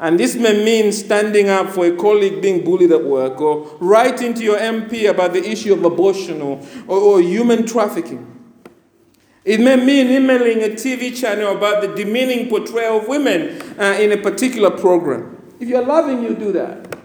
And 0.00 0.18
this 0.18 0.34
may 0.34 0.64
mean 0.64 0.92
standing 0.92 1.48
up 1.48 1.70
for 1.70 1.86
a 1.86 1.96
colleague 1.96 2.42
being 2.42 2.64
bullied 2.64 2.92
at 2.92 3.04
work, 3.04 3.40
or 3.40 3.76
writing 3.80 4.34
to 4.34 4.42
your 4.42 4.58
MP 4.58 5.08
about 5.08 5.32
the 5.32 5.48
issue 5.48 5.72
of 5.72 5.84
abortion 5.84 6.42
or, 6.42 6.60
or, 6.86 6.98
or 6.98 7.20
human 7.20 7.64
trafficking. 7.64 8.30
It 9.44 9.60
may 9.60 9.76
mean 9.76 10.08
emailing 10.08 10.62
a 10.62 10.74
TV 10.74 11.14
channel 11.14 11.56
about 11.56 11.82
the 11.82 11.88
demeaning 11.94 12.48
portrayal 12.48 12.98
of 12.98 13.08
women 13.08 13.60
uh, 13.78 13.96
in 14.00 14.10
a 14.12 14.16
particular 14.16 14.70
program. 14.70 15.52
If 15.60 15.68
you're 15.68 15.84
loving, 15.84 16.22
you 16.22 16.34
do 16.34 16.52
that. 16.52 16.98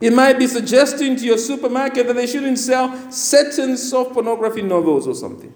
It 0.00 0.12
might 0.12 0.38
be 0.38 0.46
suggesting 0.46 1.16
to 1.16 1.24
your 1.24 1.38
supermarket 1.38 2.06
that 2.06 2.14
they 2.14 2.26
shouldn't 2.26 2.58
sell 2.58 3.10
certain 3.10 3.76
soft 3.76 4.12
pornography 4.12 4.62
novels 4.62 5.06
or 5.06 5.14
something. 5.14 5.52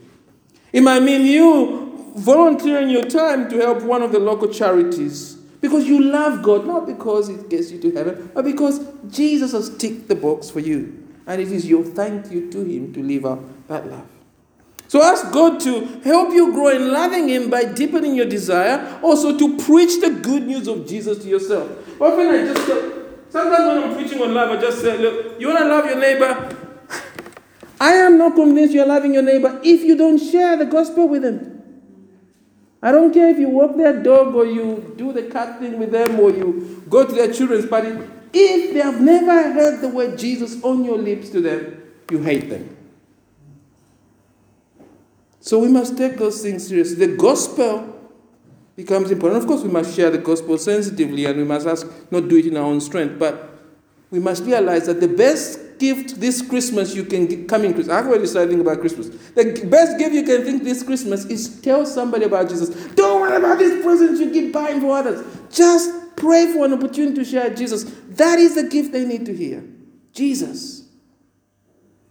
It 0.72 0.82
might 0.82 1.02
mean 1.02 1.24
you 1.24 1.83
volunteering 2.14 2.90
your 2.90 3.04
time 3.04 3.48
to 3.50 3.56
help 3.58 3.82
one 3.82 4.02
of 4.02 4.12
the 4.12 4.18
local 4.18 4.48
charities 4.48 5.34
because 5.60 5.86
you 5.86 6.02
love 6.02 6.42
God, 6.42 6.66
not 6.66 6.86
because 6.86 7.28
it 7.28 7.48
gets 7.48 7.70
you 7.70 7.80
to 7.80 7.90
heaven, 7.92 8.30
but 8.34 8.44
because 8.44 8.86
Jesus 9.08 9.52
has 9.52 9.74
ticked 9.78 10.08
the 10.08 10.14
box 10.14 10.50
for 10.50 10.60
you. 10.60 11.02
And 11.26 11.40
it 11.40 11.50
is 11.50 11.66
your 11.66 11.82
thank 11.82 12.30
you 12.30 12.50
to 12.50 12.64
Him 12.64 12.92
to 12.92 13.02
live 13.02 13.24
out 13.24 13.42
that 13.68 13.90
love. 13.90 14.06
So 14.88 15.02
ask 15.02 15.32
God 15.32 15.60
to 15.60 15.86
help 16.04 16.34
you 16.34 16.52
grow 16.52 16.68
in 16.68 16.92
loving 16.92 17.28
Him 17.28 17.48
by 17.48 17.64
deepening 17.64 18.14
your 18.14 18.26
desire, 18.26 19.00
also 19.02 19.38
to 19.38 19.56
preach 19.56 20.02
the 20.02 20.10
good 20.10 20.46
news 20.46 20.68
of 20.68 20.86
Jesus 20.86 21.22
to 21.22 21.28
yourself. 21.28 21.70
Often 21.98 22.26
I 22.26 22.52
just, 22.52 22.68
uh, 22.68 23.30
sometimes 23.30 23.66
when 23.66 23.84
I'm 23.84 23.96
preaching 23.96 24.20
on 24.20 24.34
love, 24.34 24.50
I 24.50 24.60
just 24.60 24.82
say, 24.82 24.98
look, 24.98 25.40
you 25.40 25.48
want 25.48 25.60
to 25.60 25.64
love 25.64 25.86
your 25.86 25.98
neighbor? 25.98 26.56
I 27.80 27.92
am 27.92 28.18
not 28.18 28.34
convinced 28.34 28.74
you're 28.74 28.86
loving 28.86 29.14
your 29.14 29.22
neighbor 29.22 29.60
if 29.64 29.80
you 29.82 29.96
don't 29.96 30.18
share 30.18 30.58
the 30.58 30.66
gospel 30.66 31.08
with 31.08 31.22
them. 31.22 31.53
I 32.84 32.92
don't 32.92 33.14
care 33.14 33.30
if 33.30 33.38
you 33.38 33.48
walk 33.48 33.78
their 33.78 34.02
dog 34.02 34.34
or 34.34 34.44
you 34.44 34.94
do 34.98 35.10
the 35.10 35.22
cat 35.22 35.58
thing 35.58 35.78
with 35.78 35.90
them 35.90 36.20
or 36.20 36.30
you 36.30 36.84
go 36.90 37.06
to 37.06 37.12
their 37.12 37.32
children's 37.32 37.64
party. 37.64 37.88
If 38.30 38.74
they 38.74 38.80
have 38.80 39.00
never 39.00 39.54
heard 39.54 39.80
the 39.80 39.88
word 39.88 40.18
Jesus 40.18 40.62
on 40.62 40.84
your 40.84 40.98
lips 40.98 41.30
to 41.30 41.40
them, 41.40 41.82
you 42.10 42.18
hate 42.22 42.50
them. 42.50 42.76
So 45.40 45.60
we 45.60 45.68
must 45.68 45.96
take 45.96 46.18
those 46.18 46.42
things 46.42 46.68
seriously. 46.68 47.06
The 47.06 47.16
gospel 47.16 47.98
becomes 48.76 49.10
important. 49.10 49.40
Of 49.40 49.48
course, 49.48 49.62
we 49.62 49.70
must 49.70 49.96
share 49.96 50.10
the 50.10 50.18
gospel 50.18 50.58
sensitively 50.58 51.24
and 51.24 51.38
we 51.38 51.44
must 51.44 51.66
ask, 51.66 51.86
not 52.10 52.28
do 52.28 52.36
it 52.36 52.44
in 52.44 52.58
our 52.58 52.64
own 52.64 52.82
strength, 52.82 53.18
but 53.18 53.62
we 54.10 54.18
must 54.18 54.44
realize 54.44 54.84
that 54.88 55.00
the 55.00 55.08
best 55.08 55.58
gift 55.78 56.20
this 56.20 56.42
Christmas 56.42 56.94
you 56.94 57.04
can 57.04 57.26
get, 57.26 57.48
coming 57.48 57.74
Christmas. 57.74 57.96
I've 57.96 58.06
already 58.06 58.26
started 58.26 58.50
thinking 58.50 58.66
about 58.66 58.80
Christmas. 58.80 59.08
The 59.08 59.66
best 59.66 59.98
gift 59.98 60.14
you 60.14 60.22
can 60.22 60.44
think 60.44 60.64
this 60.64 60.82
Christmas 60.82 61.24
is 61.26 61.60
tell 61.60 61.84
somebody 61.86 62.24
about 62.24 62.48
Jesus. 62.48 62.70
Don't 62.94 63.20
worry 63.20 63.36
about 63.36 63.58
these 63.58 63.82
presents 63.82 64.20
you 64.20 64.30
keep 64.30 64.52
buying 64.52 64.80
for 64.80 64.96
others. 64.96 65.24
Just 65.50 66.04
Pray 66.16 66.52
for 66.52 66.64
an 66.64 66.72
opportunity 66.72 67.14
to 67.16 67.24
share 67.24 67.50
Jesus. 67.50 67.84
That 68.10 68.38
is 68.38 68.54
the 68.54 68.64
gift 68.64 68.92
they 68.92 69.04
need 69.04 69.26
to 69.26 69.36
hear. 69.36 69.64
Jesus. 70.12 70.86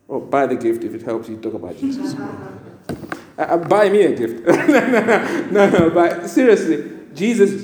Or 0.08 0.20
buy 0.20 0.48
the 0.48 0.56
gift 0.56 0.84
if 0.84 0.94
it 0.94 1.04
helps 1.04 1.30
you 1.30 1.38
talk 1.38 1.54
about 1.54 1.78
Jesus. 1.78 2.14
uh, 2.20 3.42
uh 3.42 3.58
buy 3.58 3.90
me 3.90 4.02
a 4.02 4.16
gift. 4.16 4.46
no, 5.52 5.70
no, 5.70 5.90
but 5.90 6.28
seriously, 6.30 6.92
Jesus 7.16 7.64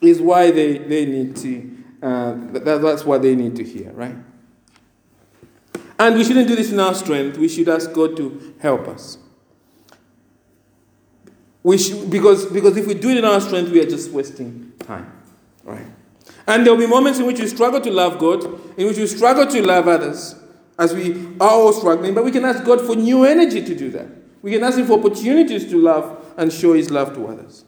is 0.00 0.20
why 0.20 0.50
they, 0.52 0.78
they 0.78 1.04
need 1.04 1.36
to, 1.36 1.76
uh, 2.02 2.34
that, 2.52 2.80
that's 2.80 3.04
what 3.04 3.22
they 3.22 3.34
need 3.34 3.56
to 3.56 3.64
hear, 3.64 3.90
right? 3.92 4.16
And 5.98 6.16
we 6.16 6.24
shouldn't 6.24 6.48
do 6.48 6.56
this 6.56 6.72
in 6.72 6.78
our 6.78 6.94
strength. 6.94 7.38
We 7.38 7.48
should 7.48 7.68
ask 7.68 7.92
God 7.92 8.16
to 8.18 8.54
help 8.60 8.86
us. 8.88 9.18
We 11.62 11.78
should, 11.78 12.10
because, 12.10 12.46
because 12.46 12.76
if 12.76 12.86
we 12.86 12.94
do 12.94 13.08
it 13.08 13.16
in 13.16 13.24
our 13.24 13.40
strength, 13.40 13.70
we 13.72 13.80
are 13.80 13.88
just 13.88 14.10
wasting 14.10 14.72
time. 14.78 15.10
Right? 15.64 15.86
And 16.46 16.64
there 16.64 16.72
will 16.72 16.80
be 16.80 16.86
moments 16.86 17.18
in 17.18 17.26
which 17.26 17.40
we 17.40 17.48
struggle 17.48 17.80
to 17.80 17.90
love 17.90 18.18
God, 18.18 18.44
in 18.78 18.86
which 18.86 18.98
we 18.98 19.06
struggle 19.06 19.46
to 19.46 19.62
love 19.62 19.88
others, 19.88 20.36
as 20.78 20.94
we 20.94 21.26
are 21.40 21.50
all 21.50 21.72
struggling, 21.72 22.14
but 22.14 22.24
we 22.24 22.30
can 22.30 22.44
ask 22.44 22.62
God 22.64 22.82
for 22.82 22.94
new 22.94 23.24
energy 23.24 23.64
to 23.64 23.74
do 23.74 23.90
that. 23.90 24.06
We 24.42 24.52
can 24.52 24.62
ask 24.62 24.78
Him 24.78 24.86
for 24.86 24.98
opportunities 24.98 25.68
to 25.70 25.78
love 25.78 26.34
and 26.36 26.52
show 26.52 26.74
His 26.74 26.90
love 26.90 27.14
to 27.14 27.26
others. 27.26 27.64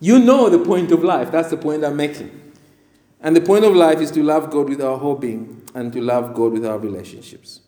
You 0.00 0.18
know 0.18 0.50
the 0.50 0.58
point 0.58 0.90
of 0.90 1.04
life. 1.04 1.30
That's 1.30 1.50
the 1.50 1.56
point 1.56 1.84
I'm 1.84 1.96
making. 1.96 2.38
And 3.20 3.36
the 3.36 3.40
point 3.40 3.64
of 3.64 3.74
life 3.74 4.00
is 4.00 4.10
to 4.10 4.22
love 4.22 4.50
God 4.50 4.68
with 4.68 4.82
our 4.82 4.98
whole 4.98 5.14
being 5.14 5.61
and 5.74 5.92
to 5.92 6.00
love 6.00 6.34
God 6.34 6.52
with 6.52 6.66
our 6.66 6.78
relationships. 6.78 7.60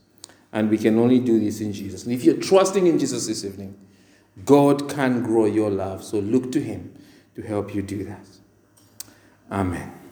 And 0.52 0.70
we 0.70 0.78
can 0.78 0.98
only 0.98 1.18
do 1.18 1.40
this 1.40 1.60
in 1.60 1.72
Jesus. 1.72 2.04
And 2.04 2.12
if 2.12 2.24
you're 2.24 2.36
trusting 2.36 2.86
in 2.86 2.98
Jesus 2.98 3.26
this 3.26 3.44
evening, 3.44 3.76
God 4.44 4.88
can 4.88 5.22
grow 5.22 5.46
your 5.46 5.70
love. 5.70 6.04
So 6.04 6.18
look 6.18 6.52
to 6.52 6.60
Him 6.60 6.94
to 7.34 7.42
help 7.42 7.74
you 7.74 7.82
do 7.82 8.04
that. 8.04 8.26
Amen. 9.50 10.03